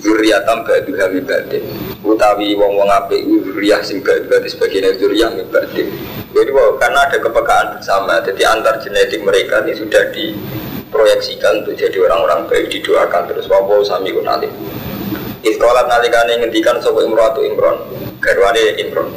[0.00, 1.64] Zuriatam ba'duha min ba'din.
[2.04, 5.88] Utawi wong-wong apik zuriyah sing ba'duha sebagian zuriyah min ba'din.
[6.34, 11.94] Jadi wow, karena ada kepekaan bersama, jadi antar genetik mereka ini sudah diproyeksikan untuk jadi
[12.04, 14.50] orang-orang baik didoakan terus wawo sami kunalim.
[15.46, 17.80] Iskolat nalikane ngendikan sapa Imratu Imron,
[18.24, 19.12] garwane Imron.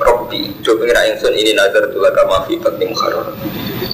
[0.00, 3.36] Robbi, coba ngira ingsun ini nazar tu laka mafi bakti mukharor.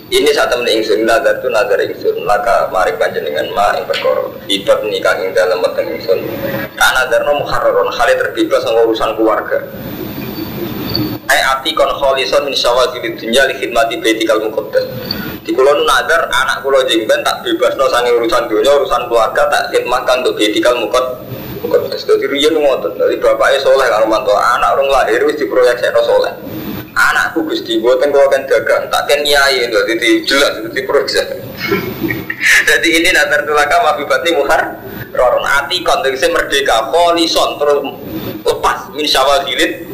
[0.08, 4.30] Ini saat temen ingsun nazar tu nazar ingsun laka mari panjenengan ma ing perkara.
[4.46, 6.22] Ibat nikah ing dalam weteng ingsun.
[6.78, 9.58] Nah nazar no mukharoron hal terbebas sama urusan keluarga.
[11.28, 14.88] Ai ati kon kholison min syawazil dunya li khidmati baitikal muqaddas.
[15.44, 19.44] Di kulo nu nazar anak kulo jengben tak bebas no sange urusan dunia urusan keluarga
[19.52, 21.27] tak khidmatkan untuk baitikal muqaddas.
[21.62, 22.02] Muqaddas.
[22.06, 22.94] Jadi riyen ngoten.
[22.98, 26.32] Dari bapaknya soleh karo mantu anak orang lahir wis diproyeksekno soleh.
[26.98, 31.30] Anakku Gusti boten kula kan dagang, tak ken lho jadi jelas di proyek.
[32.66, 34.82] Jadi ini nazar tulaka mabibati muhar
[35.14, 37.78] roron ati kon merdeka kholison terus
[38.44, 39.88] lepas min syawazilid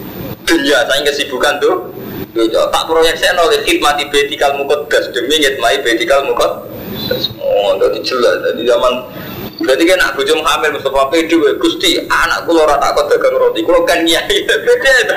[0.44, 1.88] dunia saya kesibukan tuh
[2.34, 8.36] dunia tak proyek saya nol khidmati betikal mukodas demi ngitmai betikal mukodas oh jadi jelas
[8.52, 8.92] jadi zaman
[9.64, 13.80] Berarti kan aku cuma hamil Mustafa Pedi, Gusti, anakku lo rata kok dagang roti, kulo
[13.88, 15.16] kan nyai, beda itu.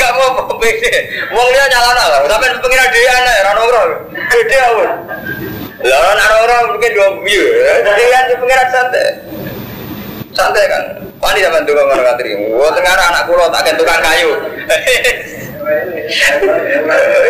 [0.00, 0.92] Kamu apa beda?
[1.36, 3.90] Wong dia nyala lah, sampai pengiran dia anak, rano ngrol,
[4.32, 4.88] beda awal.
[5.84, 7.44] Lah rano ngrol mungkin dua view,
[7.84, 9.06] dia kan pengiran santai,
[10.32, 10.82] santai kan.
[11.22, 14.32] Wani zaman tukang orang ngatri, wah tengah anak kulo tak kan tukang kayu.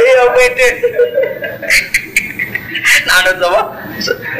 [0.03, 0.69] Iya beda.
[3.07, 3.61] Nah, ada sama,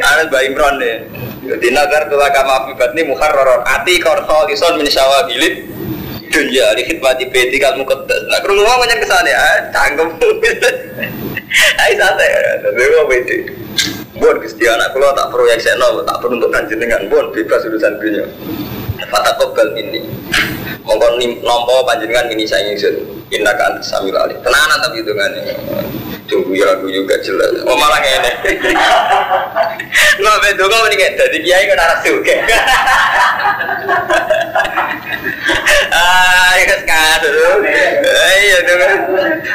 [0.01, 0.97] ada Mbak Imron deh.
[1.43, 5.67] Jadi nazar tulah kama akibat ini mukharraron ati korso lison min syawabilit
[6.31, 8.21] dunia di khidmati beti kamu ketes.
[8.31, 10.07] Nah, kerungu mau banyak ke sana ya, cangkem.
[11.83, 12.29] Ayo santai,
[12.63, 13.37] tapi mau beti.
[14.17, 17.99] Buat gusti anak kalau tak proyek seno, tak perlu untuk kanjeng dengan buat bebas urusan
[18.01, 18.25] dunia.
[19.11, 20.01] Fata kobal ini.
[20.87, 23.03] Mongkon nompo panjenengan ini saya ingin
[23.33, 24.37] Inna kan sambil alih.
[24.41, 25.31] Tenanan tapi kan.
[26.23, 27.51] Tunggu ya aku juga jelas.
[27.67, 28.31] Oh malah ngene.
[30.19, 32.35] Nggak betul kau ini kayak jadi kiai kan arah suka.
[35.93, 36.79] Ah, ya kan
[38.43, 38.77] Iya tuh.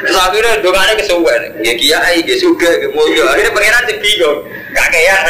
[0.06, 1.42] Terus akhirnya dongane kesuwen.
[1.64, 3.32] Ya kiai ge suka ge mulya.
[3.32, 4.38] Akhirnya pangeran sing bingung.
[4.76, 5.24] Kakean.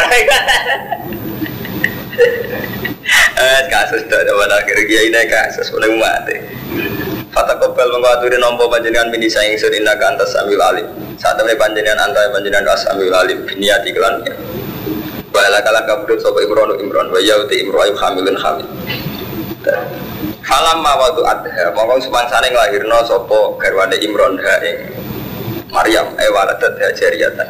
[3.39, 6.37] Eh kasus dah pada akhir kiai naik kasus mulai mati.
[7.39, 10.91] Fata kobel mengkaturi nompo panjenengan mini saing sedina kantas sambil alim.
[11.23, 14.35] Saat temen panjenengan antai panjenengan kas sambil alim biniati kelannya.
[15.31, 18.67] Bala kala kabudut sopo imron imron wa yauti imro hamilun hamil.
[20.43, 24.59] Falam ma waktu adha, mongkong semangsane nglahirno sopo garwane imron ha
[25.71, 27.47] Maryam eh waladat ha jariyatan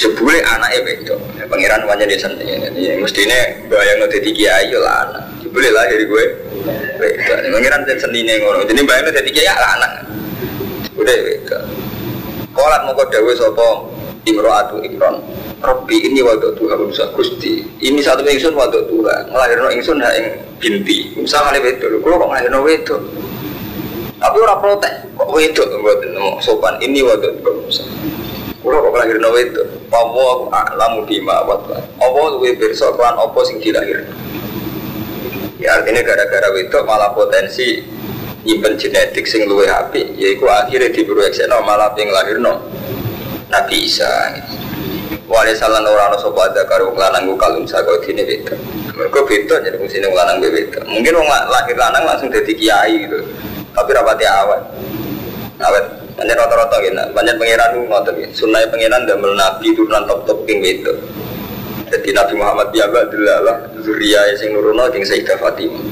[0.00, 4.94] jebule anaknya wedok ya, pangeran wanya di sana ini mestinya bayang nanti tiga ayo lah
[5.06, 6.24] anak jebule lahir gue.
[6.96, 8.64] Wedok pangeran jadi sendiri ngono.
[8.64, 9.92] Jadi bayang nanti tiga ya lah anak.
[10.96, 11.62] Udah wedok
[12.56, 13.88] kolat mau kau dewi sopo
[14.28, 15.20] imroatu imron
[15.60, 17.62] Robbi ini waktu Tuhan bisa gusti.
[17.78, 19.30] Ini satu ingsun waktu Tuhan.
[19.30, 20.26] Ngelahirno ingsun hak ing
[20.58, 21.14] binti.
[21.14, 22.02] Misalnya wedok.
[22.02, 23.00] Kalau kok ngelahirno wedok?
[24.18, 26.02] Tapi orang protes kok wedok buat
[26.42, 26.74] sopan.
[26.82, 27.84] Ini waktu Tuhan bisa
[28.62, 29.58] Kulo kok lahir nawa itu,
[29.90, 30.38] Allah
[30.70, 31.42] alamu bima.
[31.98, 34.06] Allah luwe pirsa kelan apa sing dilahir.
[35.62, 37.86] Ya artinya gara-gara itu malah potensi
[38.42, 42.58] nyimpen genetik sing luwe api, yaiku akhirnya diproyeksino malah ping lahirno
[43.46, 44.10] Nabi Isa.
[45.30, 48.58] Wale salan ora ana sapa ada karo lanang ku kalung saka dine beda.
[48.98, 50.82] Mergo beda jadi fungsine lanang beda.
[50.82, 53.22] Mungkin wong lahir lanang langsung dadi kiai gitu.
[53.70, 54.60] Tapi rapati awal.
[55.62, 55.84] Awet
[56.18, 58.44] banyak rata-rata gini, banyak pangeran ngotot gitu.
[58.44, 60.90] Sunnah pangeran dan nabi turunan top-top king itu.
[61.92, 65.84] Jadi Nabi Muhammad ya adalah Zuriya yang nuruno king Sayyidah Fatimah.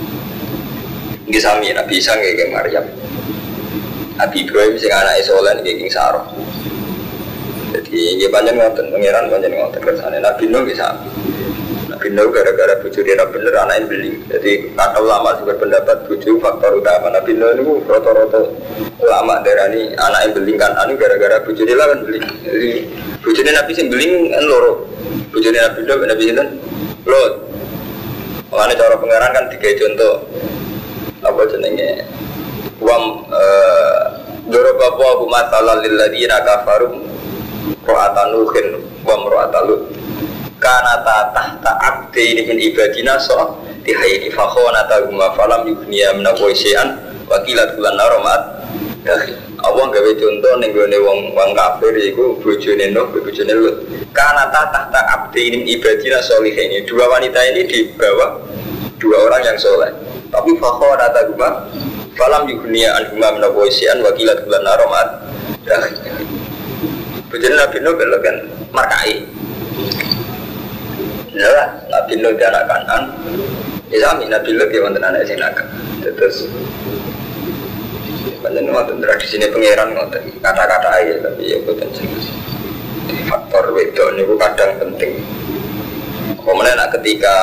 [1.28, 2.88] Ini sami Nabi Isa kayak Maryam.
[4.16, 6.24] Nabi Ibrahim sing anak Isolan king Sarah.
[7.76, 10.88] Jadi ini banyak ngotot pangeran banyak ngotot kersane Nabi Nuh bisa.
[11.92, 14.16] Nabi Nuh gara-gara bujuk dia bener yang beli.
[14.32, 18.40] Jadi kata ulama sih berpendapat bujuk faktor utama Nabi Nuh itu rata-rata
[19.04, 22.24] ulama anak yang beli kan anu gara-gara bujuk dia kan beli.
[22.24, 22.88] Jadi
[23.20, 24.88] bujuknya Nabi sih beli kan loro.
[25.30, 26.48] Bujuknya Nabi Nuh Nabi Sinten
[27.06, 27.32] lot.
[28.50, 30.14] Makanya cara pengarang kan tiga contoh.
[31.22, 32.02] Apa jenenge?
[32.82, 33.24] Wam
[34.50, 37.06] Doro babu abu masalah lilladina kafarum
[37.86, 39.94] ro'atanuhin wam ro'atalut
[40.58, 46.98] karena tahta abdi ini min ibadina so tihayini fakhona taguma falam yugniya minawai syai'an
[47.30, 48.42] wakilat bulan naromat
[49.60, 53.76] Allah gawe contoh ning gone wong wong kafir iku bojone Nuh bojone Lut.
[54.16, 54.88] Karena tahta
[55.36, 56.82] ini ibadina ini.
[56.88, 58.40] Dua wanita ini di bawah
[58.96, 59.92] dua orang yang soleh.
[60.32, 61.68] Tapi fakhona taguma
[62.16, 65.08] falam yugniya anhuma minawai syai'an wakilat bulan naromat
[67.28, 67.94] bojone Nabi Nuh
[68.24, 68.36] kan
[68.72, 69.14] markai.
[71.30, 71.48] Ya,
[71.92, 73.04] Nabi Nuh kanan.
[73.90, 75.66] Ya sami Nabi Nuh dia wonten anak sing nakal.
[76.00, 76.48] Terus
[78.40, 82.26] Banyak ngoten tradisi ini pangeran ngoten kata-kata aja tapi ya boten jelas.
[83.28, 85.20] Faktor wedok niku kadang penting.
[86.40, 87.36] Kemudian ketika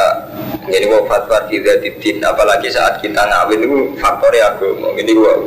[0.68, 5.38] ini gua fatwa tidak didin apalagi saat kita ngawin itu faktornya agama ini gua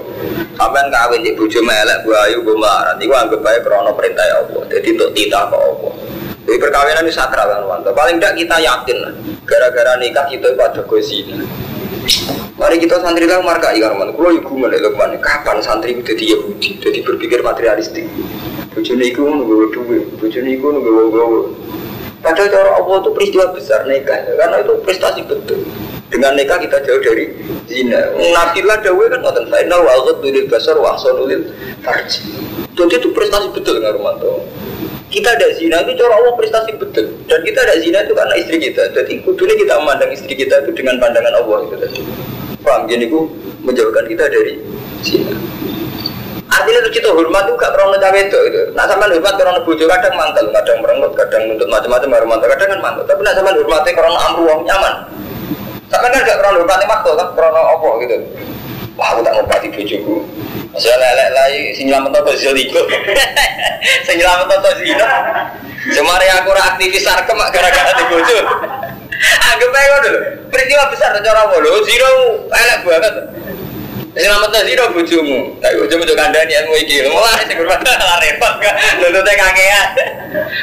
[0.57, 4.24] sampai ngawin di bujuk melek gua ayu gua marah ini gua anggap baik krono perintah
[4.32, 5.92] Allah jadi untuk tidak ke Allah
[6.51, 7.78] jadi perkawinan ini sakral kan.
[7.94, 9.14] Paling tidak kita yakin lah.
[9.46, 11.46] Gara-gara nikah kita pada zina.
[12.61, 14.13] Mari kita santri lah marka ikan man.
[14.13, 18.05] Kalau ibu mana mana kapan santri itu jadi Yahudi, jadi berpikir materialistik.
[18.77, 21.41] Bujuni iku nunggu duit, bujuni iku nunggu gawe.
[22.21, 25.65] Padahal cara Allah itu peristiwa besar nikah, karena itu prestasi betul.
[26.13, 27.33] Dengan nikah kita jauh dari
[27.65, 28.13] zina.
[28.13, 31.33] Nabi lah dawe kan ngotot final wa ghadul basar wa ahsanul
[31.81, 32.29] farji.
[32.77, 34.45] Jadi itu prestasi betul dengan Romanto
[35.11, 38.63] kita ada zina itu cara Allah prestasi betul dan kita ada zina itu karena istri
[38.63, 42.01] kita jadi kudunya kita memandang istri kita itu dengan pandangan Allah itu tadi
[42.71, 43.27] paham gini ku
[43.66, 44.62] menjauhkan kita dari
[45.03, 45.35] zina
[46.51, 50.14] artinya itu kita hormat itu gak pernah itu itu nah sama hormat karena bojo kadang
[50.14, 53.91] mantel kadang merengut kadang untuk macam-macam baru mantel kadang kan mantel tapi nah sama hormatnya
[53.91, 54.95] karena amru nyaman
[55.91, 58.16] sama kan gak pernah hormatnya makto kan karena apa gitu
[58.95, 60.16] wah aku tak ngobati bojoku
[60.79, 62.83] saya lelek lagi sing nyelamet apa zeliku
[64.07, 65.07] sing nyelamet apa zino
[65.91, 68.39] semari aku aktivis sarkem gara-gara di bojo
[69.21, 72.11] anggap aja dulu peristiwa besar cara apa lho zino
[72.49, 73.14] elek banget
[74.11, 75.55] Selamat nasi dong bujumu.
[75.62, 76.99] Tapi bujumu tuh kandani ilmu iki.
[77.07, 77.79] Mulai sing kurban
[78.11, 78.75] lah repot kan.
[78.99, 79.87] Nuntutnya kakean.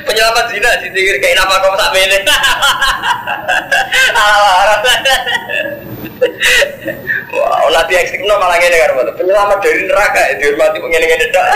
[0.03, 2.21] Penyelamat zina sih kayak apa kau tak milih.
[4.19, 4.83] Alah,
[7.37, 11.47] Wah, dia ekstrim malah ngene kan penyelamat dari neraka ya dihormati ngene-ngene tok.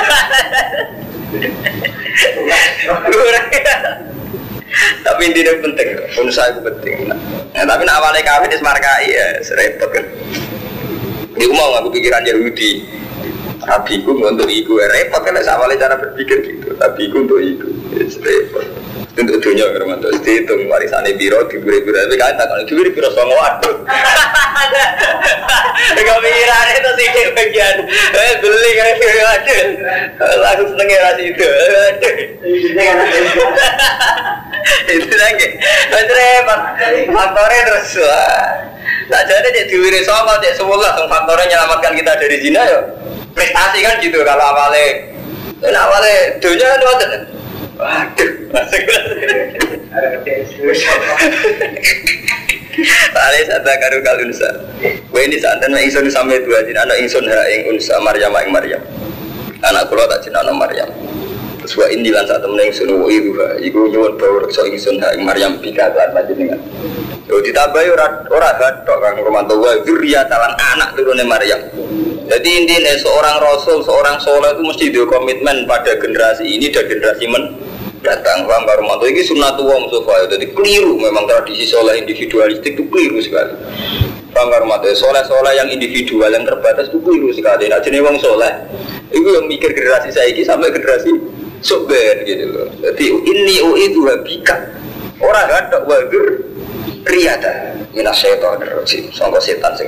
[5.04, 7.12] Tapi intinya penting, unsa itu penting.
[7.52, 10.06] Nah, tapi nak awalnya kawin di markai ya serempet kan.
[11.36, 12.88] Iku mau ngaku pikiran Yahudi.
[13.62, 16.74] Tapi ku untuk iku ya repot kan awalnya cara berpikir gitu.
[16.80, 18.66] Tapi ku untuk iku ya repot.
[19.12, 23.12] Untuk dunia kerman terus dihitung warisannya biro diberi biro tapi kan tak kalau diberi biro
[23.12, 23.76] sama waduh.
[26.00, 27.76] Kau pikiran itu sih bagian
[28.16, 29.68] eh beli kan biro waduh
[30.40, 31.44] langsung senengnya rasi itu.
[34.92, 35.48] Itu lagi,
[35.92, 36.60] repot.
[37.12, 37.90] Faktornya terus.
[39.12, 42.80] Tak jadi dia diwiri sama dia semua langsung faktornya menyelamatkan kita dari zina ya.
[43.36, 45.12] Prestasi kan gitu kalau awalnya,
[45.64, 47.12] awalnya dunia kan
[47.82, 48.32] Waduh,
[53.12, 54.50] Tali sata karu kalunsa.
[55.10, 58.54] Wah ini saat dan ingsun sampai dua jin anak ingsun ha ing unsa Maryam ing
[58.54, 58.82] Maryam.
[59.66, 60.90] Anak kula tak anak Maryam.
[61.62, 64.98] Terus wa indi lan saat temen ingsun wa ibu ha iku nyuwun bawa reksa ingsun
[64.98, 66.58] ha ing Maryam pika lan panjenengan.
[67.30, 68.50] Yo ditambahi ora ora
[68.82, 71.62] wa zuriyatan anak turune Maryam.
[72.32, 77.28] Jadi intinya seorang rasul, seorang soleh itu mesti dia komitmen pada generasi ini dan generasi
[77.28, 77.60] men
[78.00, 78.48] datang.
[78.48, 80.96] Paham baru mantu ini sunnatullah musufa jadi keliru.
[80.96, 83.52] Memang tradisi soleh individualistik itu keliru sekali.
[84.32, 87.68] Paham baru mantu soleh soleh yang individual yang terbatas itu keliru sekali.
[87.68, 88.54] Nah jenis wong soleh
[89.12, 91.12] itu yang mikir generasi saya ini sampai generasi
[91.62, 92.68] sober gitu loh.
[92.82, 94.58] Jadi ini u itu habika
[95.22, 96.42] orang ada wagur
[97.06, 99.08] kriyata minas syaitan rojim.
[99.14, 99.88] Sangka setan sing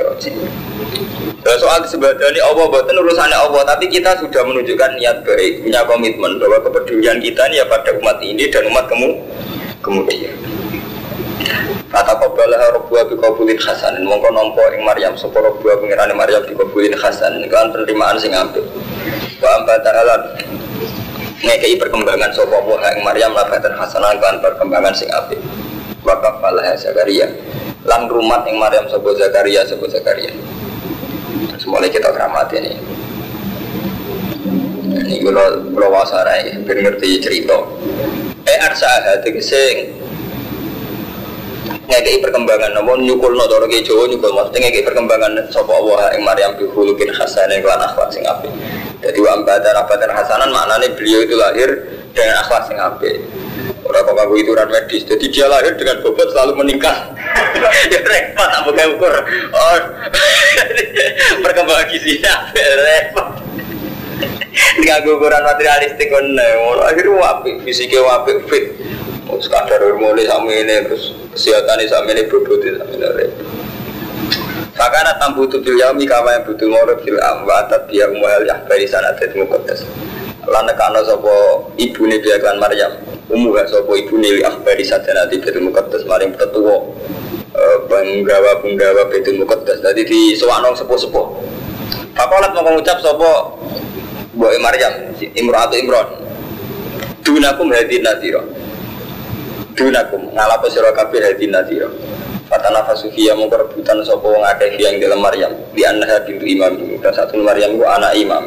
[1.44, 6.40] Nah, soal sebadani Allah buatan urusannya Allah, tapi kita sudah menunjukkan niat baik, punya komitmen
[6.40, 9.12] bahwa kepedulian kita ini ya pada umat ini dan umat kamu
[9.84, 10.32] kemudian.
[11.92, 16.56] Kata kabalah Rabbuha bi qabulin hasanin mongko nampa ing Maryam sapa Rabbuha pengirane Maryam bi
[16.56, 18.64] qabulin hasan kan penerimaan sing apik.
[19.44, 20.40] Wa amba ta'ala
[21.44, 25.38] ngekei perkembangan sapa Allah ing Maryam labatan hasanan kan perkembangan sing apik.
[26.00, 27.28] Wa kafalah Zakaria
[27.84, 30.32] lan rumat ing Maryam Zakaria sapa Zakaria.
[31.60, 32.74] Semuanya kita keramat ini.
[34.94, 37.60] Ini kalau kalau wasarai, biar ngerti cerita.
[38.48, 39.78] Eh arsa hati kesing
[41.88, 46.52] ngekei perkembangan namun nyukul no doro Jawa nyukul maksudnya ngekei perkembangan sapa Allah yang Maryam
[46.56, 48.52] bi khuluqin hasanin kelan akhlak sing apik.
[49.04, 51.70] Jadi wa ambatan abatan hasanan maknanya beliau itu lahir
[52.16, 53.20] dengan akhlak sing apik.
[53.84, 57.12] Orang kok itu ituran medis, jadi dia lahir dengan bobot selalu meningkat.
[57.94, 59.14] ya repot, tak buka ukur.
[59.52, 59.78] Oh,
[61.44, 62.48] perkembangan gizinya
[62.88, 63.28] repot.
[64.80, 66.26] Nggak ukuran materialistik kan,
[66.88, 68.66] akhirnya wapi, fisiknya wapi, fit.
[69.44, 73.53] Sekadar hormonnya sama ini, terus kesehatannya sama ini, bobotnya sama ini repot.
[74.84, 79.16] Fakana tambu tu bil yaumi kama yang butuh ngorok fil amwatat biya umuhal yahbari sanat
[79.24, 79.88] itu mukodas.
[80.44, 81.32] Lan nekano sapa
[81.80, 82.92] ibune biya kan Maryam
[83.32, 86.84] umuha sopo ibu nili akhbari saja nanti betul mukaddas maring tetua
[87.88, 91.22] penggawa penggawa betul mukaddas jadi di sowanong sepo sepo
[92.14, 93.58] Fakolat mau mengucap sopo
[94.38, 96.10] Boy Maryam Imro atau Imron?
[97.26, 98.46] Dunakum hadi nadiro
[99.74, 101.90] Dunakum ngalapo sira kabeh nadiro
[102.54, 105.50] Fatana fasuhiya mau rebutan sopo ngakeh yang dalam Maryam.
[105.74, 106.78] Di anak bintu imam.
[107.02, 108.46] Dan satu Maryam ku anak imam.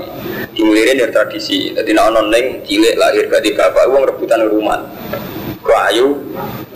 [0.54, 1.74] Dimulirin dari tradisi.
[1.74, 4.78] Jadi nak neng cilik lahir gak bapak uang rebutan rumah.
[5.90, 6.22] Ayu?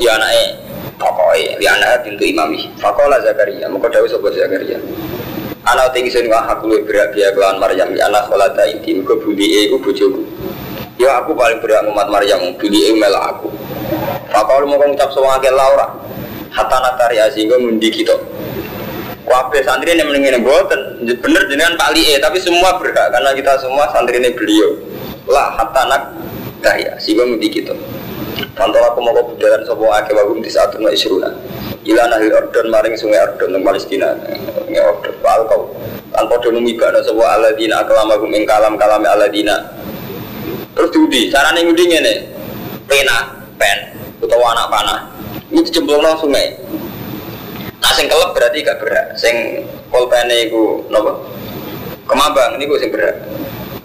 [0.02, 0.58] Ya anaknya
[0.98, 3.70] pokoknya di anak pintu imami fakola Zakaria.
[3.70, 4.82] Dawu sobat Zakaria.
[5.70, 7.94] Anak tinggi sini wah aku lebih berat dia kelawan Maryam.
[7.94, 10.22] Ya anak kolata inti muka budi aku bujuku
[10.98, 12.42] ya aku paling berat umat Maryam.
[12.58, 13.54] Budi mela aku.
[14.34, 16.10] Fakola mau ngucap sama akil Laura
[16.50, 18.14] hatta natari sehingga mundi kita
[19.30, 23.86] Wabe santri ini mendingin buatan bener dengan Pak Lie tapi semua berhak karena kita semua
[23.94, 24.74] santri ini beliau.
[25.30, 26.02] Lah hatta nak
[26.58, 27.70] daya sehingga mudi kita
[28.58, 31.30] Pantau aku mau kebudaran sebuah ake wagum di saat rumah isruna.
[31.86, 34.18] Ila nahil ordon maring sungai ordon di Palestina.
[34.66, 35.78] Sungai ordon Pal kau
[36.10, 39.62] Tanpa dono mibana sebuah aladina Akalama gum ing kalam kalame aladina.
[40.74, 42.14] Terus diudi Caranya ngudi ngene.
[42.90, 43.78] Pena Pen
[44.18, 45.19] Utawa anak panah
[45.50, 46.54] Ini dijemplung sungai
[47.80, 49.06] Nah sing kelep berarti gak berat.
[49.16, 51.16] Sing pulpene iku napa?
[52.06, 53.16] Kemambang niku sing berat.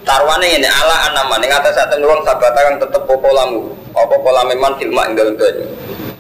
[0.06, 3.74] Tarwane ini ala anaman ing atas atas wong sabata kang tetep popolamu.
[3.98, 5.66] Apa polame man filma ing dalem banyu.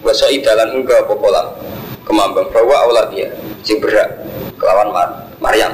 [0.01, 1.47] Wasa idalan enggak apa polam.
[2.07, 3.29] Kemambang bahwa Allah dia
[3.61, 4.09] sing berat
[4.57, 5.73] kelawan Mar Maryam.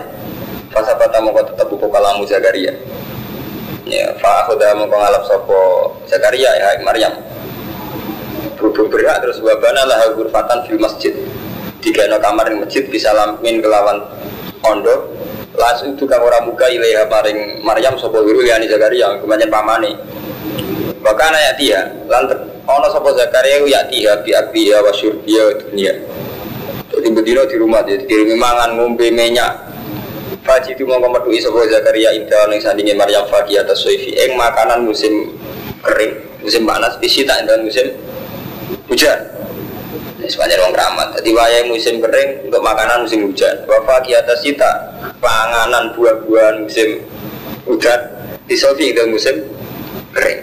[0.74, 2.76] Fasabata mongko tetep popolamu Zakaria.
[3.88, 5.60] Ya, fa akhoda mongko ngalap sapa
[6.12, 7.14] Zakaria ya Maryam.
[8.62, 11.18] Berhubung berat terus wabana lah gurfatan fil masjid.
[11.82, 14.06] Tiga no kamar yang masjid bisa lamin kelawan
[14.62, 15.10] ondo
[15.58, 19.98] langsung itu kang orang buka ilaiha maring Maryam sapa wiru yani Zakaria kemudian pamane.
[21.02, 25.98] Bahkan ayat dia lantar ono sapa Zakaria ya dia bi akbiya wa syurbiya dunia.
[26.94, 29.74] Jadi bedino di rumah dia dikirimi mangan ngombe minyak.
[30.46, 34.86] Faji itu mau memeduhi sebuah Zakaria indah yang sandingin Maryam Fagi atas Soifi Eng makanan
[34.86, 35.38] musim
[35.86, 37.94] kering Musim panas Bisita dan musim
[38.88, 39.20] hujan.
[40.22, 41.08] Sepanjang orang keramat.
[41.20, 43.68] Jadi wayai musim kering untuk makanan musim hujan.
[43.68, 44.72] Wafa atas sita
[45.20, 47.04] panganan buah-buahan musim
[47.68, 48.00] hujan.
[48.46, 49.44] Di sofi itu musim
[50.14, 50.40] kering.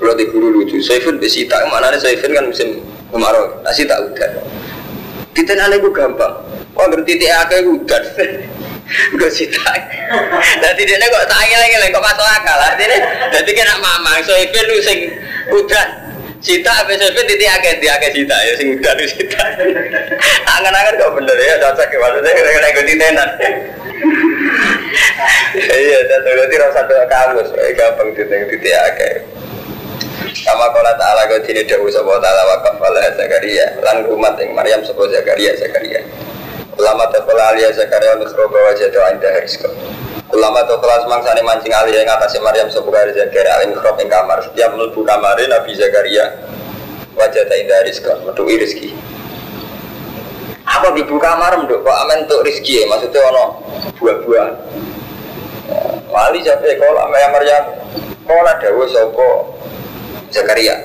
[0.00, 1.62] Kalau di guru lucu Saifun sita.
[1.68, 2.80] Mana nih Saifun kan musim
[3.12, 3.60] kemarau.
[3.60, 4.30] Nasi tak hujan.
[5.36, 6.34] Kita nanya gue gampang.
[6.74, 8.02] Wah berarti dia agak hujan?
[9.20, 9.70] Gue sita.
[10.58, 12.58] Jadi dia kok tanya lagi kok masuk akal.
[13.30, 15.12] Jadi kena mamang lu sing
[15.52, 15.99] hujan
[16.40, 19.44] Cita PSP titik akeh di akeh cita ya sing udah di cita.
[20.56, 23.30] Angan-angan kok bener ya cocok ya maksudnya kena ikuti tenan.
[25.60, 29.14] Iya, dan berarti rasa doa kamus, gampang titik titik akeh.
[30.40, 34.80] Sama kola ta'ala kau tini dawu sebuah ta'ala wakaf ala Zakaria Lan umat yang Maryam
[34.86, 36.00] sebuah Zakaria Zakaria
[36.78, 39.68] Ulama tekola alia Zakaria Nusro bawa jatuh indah rizko
[40.30, 44.38] Ulama atau kelas mangsane mancing alih yang atas Maryam sebuah Zakaria alim mikrof yang kamar.
[44.46, 46.38] Setiap melebu kamarin Nabi Zakaria
[47.18, 48.88] wajah tak indah rizki Metu rizki.
[50.70, 52.86] Apa di buka kamar menduk kok amen untuk rizki ya?
[52.86, 53.44] Maksudnya ono
[53.98, 54.48] buah-buah
[56.10, 57.64] Wali siapa ya kalau Maryam.
[58.26, 59.58] Kola dawu sopo
[60.30, 60.78] Zakaria.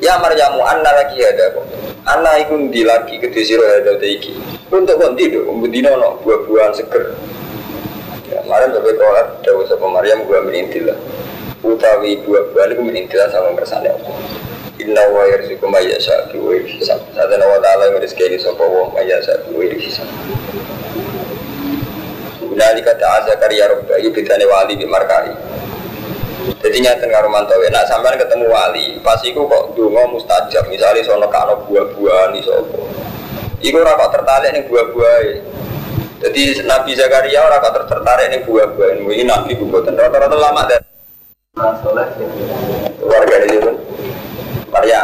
[0.00, 1.66] Ya Maryamu anna lagi ada kok.
[2.08, 4.32] Anna iku lagi kedhe sira ada iki?
[4.72, 7.12] Untuk konti lho mbendina ono buah-buahan seger.
[7.12, 7.37] Ya,
[8.48, 10.96] kemarin sampai kolat Dawa sama Maryam gua merintil lah.
[11.60, 14.16] Utawi buah-buahan itu merintil sama kersane Allah.
[14.80, 16.96] Inna wa yarzuku maya sa'bi wa hisab.
[17.12, 20.08] Sadana wa ta'ala yang rezeki ini sopa wa maya sa'bi wa hisab.
[22.56, 25.30] Nali kata Azakaria Rabba Itu bedanya wali di markari.
[26.58, 31.28] Jadi nyata karo mantawe Nak sampean ketemu wali Pas iku kok dungo mustajab Misalnya sono
[31.30, 32.88] kano buah-buahan di sopo
[33.62, 35.18] Iku rapat tertarik nih buah-buah
[36.18, 40.82] jadi Nabi Zakaria orang kata tertarik ini buah-buah ini Nabi buatan rata-rata lama dan
[43.02, 43.70] warga di situ.
[44.68, 45.02] Maria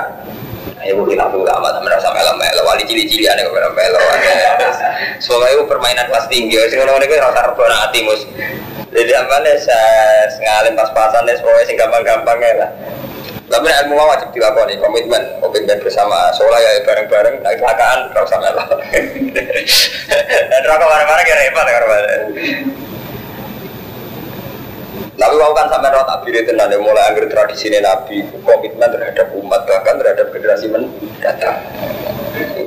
[0.84, 4.00] Ayo mungkin aku lama sama merasa melo-melo wali cili-cili aneh kok melo
[5.16, 6.60] Semoga itu permainan kelas tinggi.
[6.68, 8.28] Sih kalau ini rata rebana mus.
[8.92, 12.70] Jadi apa nih saya ngalim pas-pasan nih semuanya sing gampang-gampang lah
[13.51, 16.32] tapi ilmu wajib dilakoni komitmen komitmen bersama.
[16.32, 18.66] Soalnya ya bareng-bareng naik kecelakaan terus sama lah
[20.53, 21.80] dan rokok bareng-bareng ya repot ya
[25.14, 29.62] tapi kau kan sampai roh takbir itu nanti mulai akhir tradisi nabi komitmen terhadap umat
[29.62, 31.62] bahkan terhadap generasi mendatang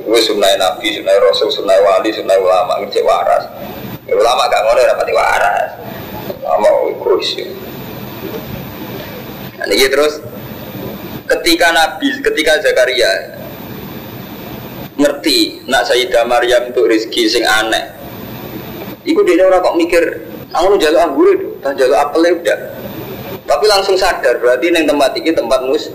[0.08, 3.44] gue sunnah nabi sunnah rasul sunnah wali sunnah ulama ngecek waras.
[4.08, 5.70] Ulama gak ngono rapati waras.
[6.40, 7.20] Mau ikut
[9.58, 10.22] Nah, ini terus
[11.28, 13.36] ketika Nabi, ketika Zakaria
[14.98, 17.94] ngerti nak Sayyidah Maryam untuk rezeki sing aneh.
[19.06, 20.04] Iku dia orang kok mikir,
[20.52, 22.58] aku jalur anggur itu, tak jalur apel udah.
[23.48, 25.88] Tapi langsung sadar berarti neng tempat ini tempat mus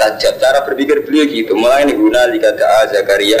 [0.00, 0.40] tajab.
[0.40, 1.52] Cara berpikir beliau gitu.
[1.52, 3.40] Mulai ini guna jika doa Zakaria,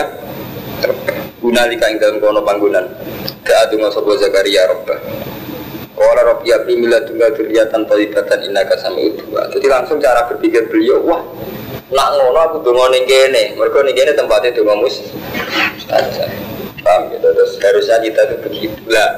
[1.40, 2.84] guna jika ing dalam kono panggunan.
[3.40, 3.88] Doa tunggu
[4.20, 5.00] Zakaria Robbah.
[5.96, 9.48] Orang Robi Abdi Mila Tunggal Duriatan Tolibatan Inaka Sami Udua.
[9.48, 11.24] Jadi langsung cara berpikir beliau Wah,
[11.88, 13.56] nak ngono aku dungo ning kene.
[13.56, 15.00] Mereka ning kene tempatnya dungo mus
[16.84, 18.80] Paham gitu Terus harusnya kita itu begitu.
[18.92, 19.08] Lah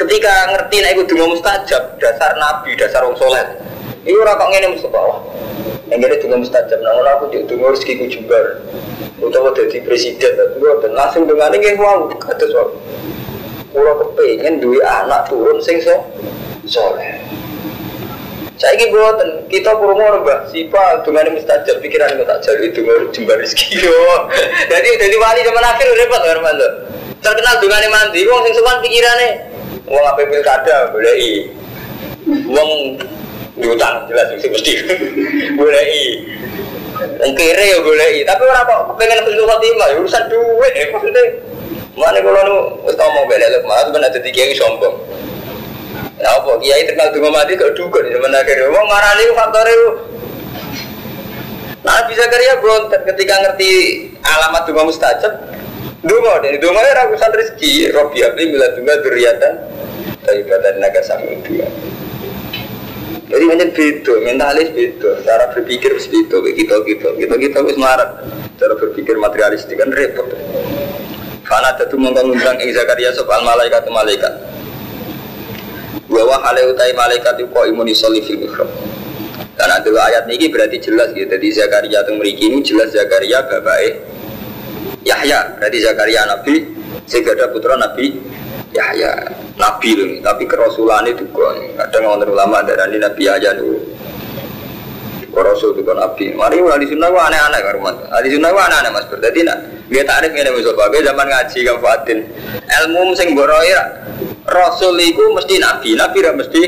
[0.00, 3.44] Ketika ngerti nak ikut dungo mustajab Dasar Nabi, dasar orang soleh
[4.08, 5.20] Ini orang kok ngene mesti bawah
[5.92, 8.64] Yang kene dungo mustajab Nah ngono aku dungo rezeki ku jembar.
[9.20, 12.80] Utawa jadi presiden Dan langsung dengan ini wow Kata suatu
[13.74, 15.98] Kulo kepengen dua anak turun sing so
[16.62, 17.18] soleh.
[18.54, 23.82] Saya ini buatan kita kurang mbak siapa dengan mustajab pikiran mustajab itu jembar rezeki.
[24.70, 26.68] Jadi jadi wali zaman akhir repot kan mantu.
[27.18, 29.28] Terkenal dengan mandi, wong sing sowan pikirane
[29.90, 31.32] wong apa pilkada boleh i.
[32.46, 32.70] Wong
[33.58, 34.72] diutang jelas sih mesti
[35.58, 36.04] boleh i.
[37.26, 38.20] Wong kere ya boleh i.
[38.22, 41.24] Tapi orang kok kepengen bentuk khotimah ya urusan duit ya maksudnya.
[41.94, 42.56] Mana kalau nu
[42.90, 44.98] wis ngomong bela malah sebenarnya jadi kiai sombong.
[46.18, 48.66] Ya apa kiai terkenal dengan mati kok dukun zaman akhir.
[48.66, 48.86] Wong
[49.38, 49.88] faktor itu.
[51.86, 53.70] Nah bisa kerja berontak ketika ngerti
[54.26, 55.32] alamat dunga mustajab.
[56.02, 57.94] Dunga dan dunga ya ragusan rezeki.
[57.94, 59.52] Robi abdi bila dunga duriatan.
[60.26, 61.68] Tapi badan naga sami dua.
[63.24, 68.20] Jadi macam beda, mentalis beda, cara berpikir beda, kita kita kita kita harus marah,
[68.60, 70.28] cara berpikir materialistik kan repot.
[71.54, 74.34] Karena dadu mongko ngundang ing Zakaria sapa malaikat malaikat.
[76.10, 78.66] Wa hale utai malaikat iku imun isolli fil mihrab.
[79.54, 81.30] Dan ada ayat ini berarti jelas gitu.
[81.30, 84.02] Jadi Zakaria itu meriki ini jelas Zakaria bapak
[85.06, 85.54] Yahya.
[85.62, 86.54] Berarti Zakaria Nabi,
[87.06, 88.18] ada putra Nabi
[88.74, 89.14] Yahya.
[89.54, 91.86] Nabi loh, tapi kerasulan itu kan.
[91.86, 93.78] Kadang orang ulama dari Nabi Yahya dulu.
[95.42, 96.34] Rasul itu kan Nabi.
[96.36, 97.92] Mari di sunnah gua aneh-aneh kan rumah.
[98.22, 99.04] Di sunnah gua aneh-aneh mas.
[99.10, 99.58] Berarti nak
[99.90, 102.18] dia tarik ini misal bagai zaman ngaji kan Fatin.
[102.62, 103.72] Ilmu sing boroi
[104.44, 106.62] Rasul itu mesti Nabi, Nabi tidak mesti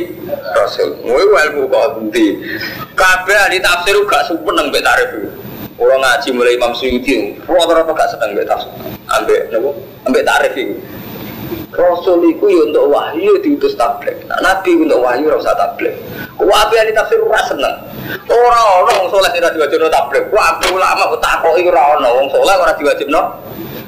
[0.57, 0.97] Rasul.
[1.05, 2.41] Gue ilmu kok nanti.
[2.97, 5.29] Kabeh di tafsir gak seneng mbek tarif itu.
[5.77, 8.73] Orang ngaji mulai Imam Suyuti, rata-rata gak seneng mbek tafsir.
[9.13, 9.77] Ambek nopo?
[10.09, 10.73] Ambek tarif itu.
[11.75, 14.15] Rasul itu ya untuk wahyu diutus tablet.
[14.31, 15.99] Nah, Nabi untuk wahyu rasa tablet.
[16.39, 17.75] Yang tafsir ora seneng.
[18.31, 20.31] Ora ono wong saleh ora diwajibno tablet.
[20.31, 23.21] Wabi ulama kok takoki ora ono wong saleh ora diwajibno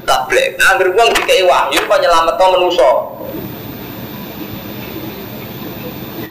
[0.09, 0.59] tablet.
[0.59, 2.91] Nah, anggere wong dikai wahyu kok nyelametno manusa.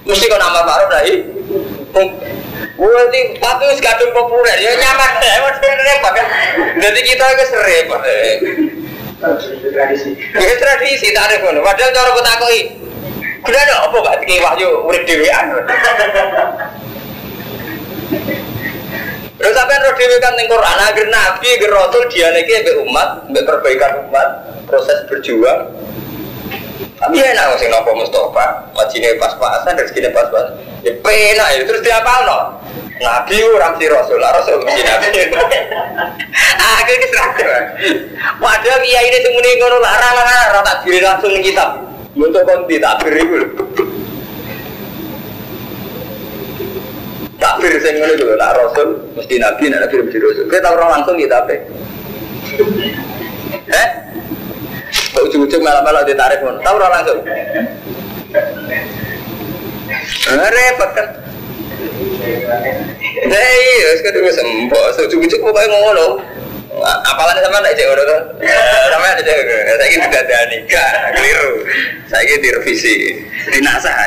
[0.08, 1.14] Mesti kok nama dari
[2.78, 6.28] Gue ini tapi wis kadung populer ya nyaman deh, repot kan.
[6.78, 8.02] Jadi kita itu repot.
[9.22, 10.12] Tradisi.
[10.38, 11.60] Ya tradisi tak ada kono.
[11.66, 12.62] Padahal cara kok takoki.
[13.42, 15.46] Kudu ada apa gak dikei wahyu urip dhewean.
[19.38, 23.46] Terus sampean roh dhewe kan ning Quran agar nabi agar rasul dianeke mbek umat, mbek
[23.46, 24.30] perbaikan umat,
[24.66, 25.70] proses berjuang.
[26.98, 30.67] Tapi enak sing nopo Mustafa, wajine pas-pasan, rezekinya pas-pasan.
[30.88, 32.64] Ya penak ya terus diapalno.
[32.98, 35.10] Nabi orang si Rasul, Rasul mesti Nabi.
[36.58, 37.64] Aku ini seragam.
[38.40, 41.78] Padahal iya ini semuanya ngono larang larang tak diri langsung nih kitab.
[42.18, 43.38] Untuk konti takbir itu.
[47.38, 50.46] Takbir sing ngono lho, nak Rasul mesti Nabi, nak Nabi mesti Rasul.
[50.48, 51.56] Kita tahu orang langsung kita apa?
[53.68, 53.88] Eh?
[55.22, 56.58] Ujung-ujung malah-malah ditarik pun.
[56.64, 57.20] Tahu orang langsung?
[60.28, 61.08] Repot kan?
[63.28, 66.08] Nah iya, sekarang gue sempok, ujung-ujung pokoknya ngono.
[66.78, 68.18] Apalan sama anak cewek itu,
[68.94, 69.46] sama ada cewek.
[69.50, 71.66] Saya ini tidak ada nikah, keliru.
[72.06, 73.18] Saya ini direvisi,
[73.50, 73.98] dinasah.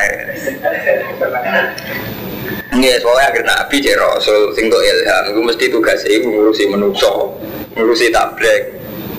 [2.71, 7.35] Nggak, soalnya akhir nabi cek rasul sing ilham, gue mesti tugas ibu ngurusi menuso,
[7.75, 8.71] ngurusi tablet,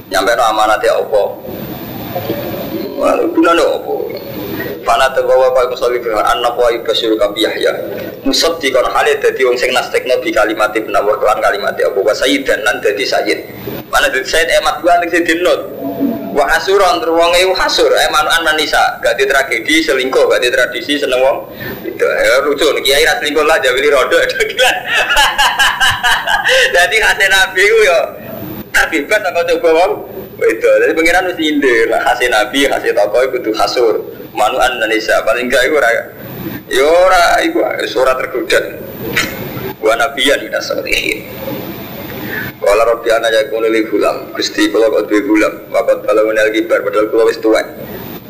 [0.08, 1.36] nyampe no amanat ya opo.
[2.96, 4.01] Wah, guna no opo.
[4.92, 7.72] Fana terbawa pak musolli fi anak wa ibasyiru kabi Yahya.
[8.28, 12.04] Musab di kon halid dadi wong sing nastekno bi kalimat ibn wa kelan kalimat Abu
[12.04, 13.40] Bakar Sayyid nan dadi sayyid.
[13.88, 15.64] Mana dadi sayyid emat gua ning sing dinut.
[16.36, 21.00] Wa hasuran ter wong e hasur emanuan manisa, gak di tragedi selingkuh, gak di tradisi
[21.00, 21.48] seneng wong.
[21.88, 24.20] Itu ya lucu nih kiai ra selingkuh lah jawili rodo.
[26.68, 27.98] Jadi hasil nabi yo
[28.76, 29.92] terbibat apa coba wong.
[30.36, 34.20] Itu, jadi pengiran mesti indir lah hasil nabi, hasil tokoh itu hasur.
[34.32, 35.90] Manuan Indonesia paling enggak itu ora
[36.72, 38.80] yo ora iku surat tergoda.
[39.84, 41.28] Wa nabiyan ila salihin.
[42.62, 44.32] Wala rabbi ana ya kono li gulam.
[44.32, 45.52] Gusti kula kok duwe gulam.
[45.68, 47.66] Wakat kalau menel kibar padahal kula wis tuwek.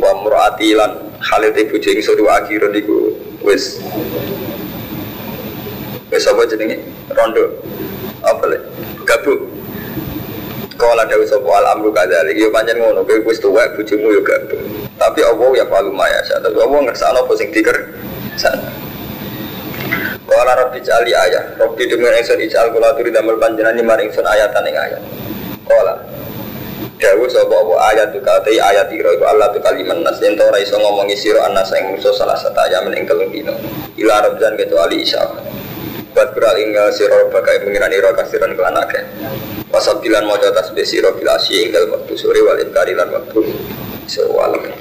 [0.01, 3.15] Wa murati lan halite bojo ingsun wa akhirun iku
[3.47, 3.79] wis
[6.11, 6.83] wis apa jenenge?
[7.15, 7.63] Rondo.
[8.27, 8.59] Apa le?
[9.07, 9.62] Gabung.
[10.77, 14.63] Kala dewe sapa al amru kadzalik yo pancen ngono kowe wis tuwek bojomu yo gabung.
[14.97, 16.21] Tapi Allah ya palu maya.
[16.25, 17.77] Tapi Allah ngersakno apa sing diker.
[20.27, 21.61] Kala rabbi jali ayat.
[21.61, 25.03] Rabbi dengan ingsun ijal kula turi damel panjenengan ni maring ingsun ayatan ing ayat.
[25.69, 25.95] Kala
[27.03, 30.55] Dawu sapa apa ayat tu kate ayat ira iku Allah tu kaliman nas yen ora
[30.63, 33.51] iso ngomongi sira anas ing musuh salah satu ayat ing telung dino.
[33.99, 35.19] Ila rabban kecuali isya.
[36.13, 39.05] Buat beral inggal sira bagai mengirani ira kasiran kelan akeh.
[39.73, 43.41] Wasabilan mojo tasbih sira bil asyi ing dalem wektu sore wal inkari lan wektu
[44.05, 44.73] sewalam.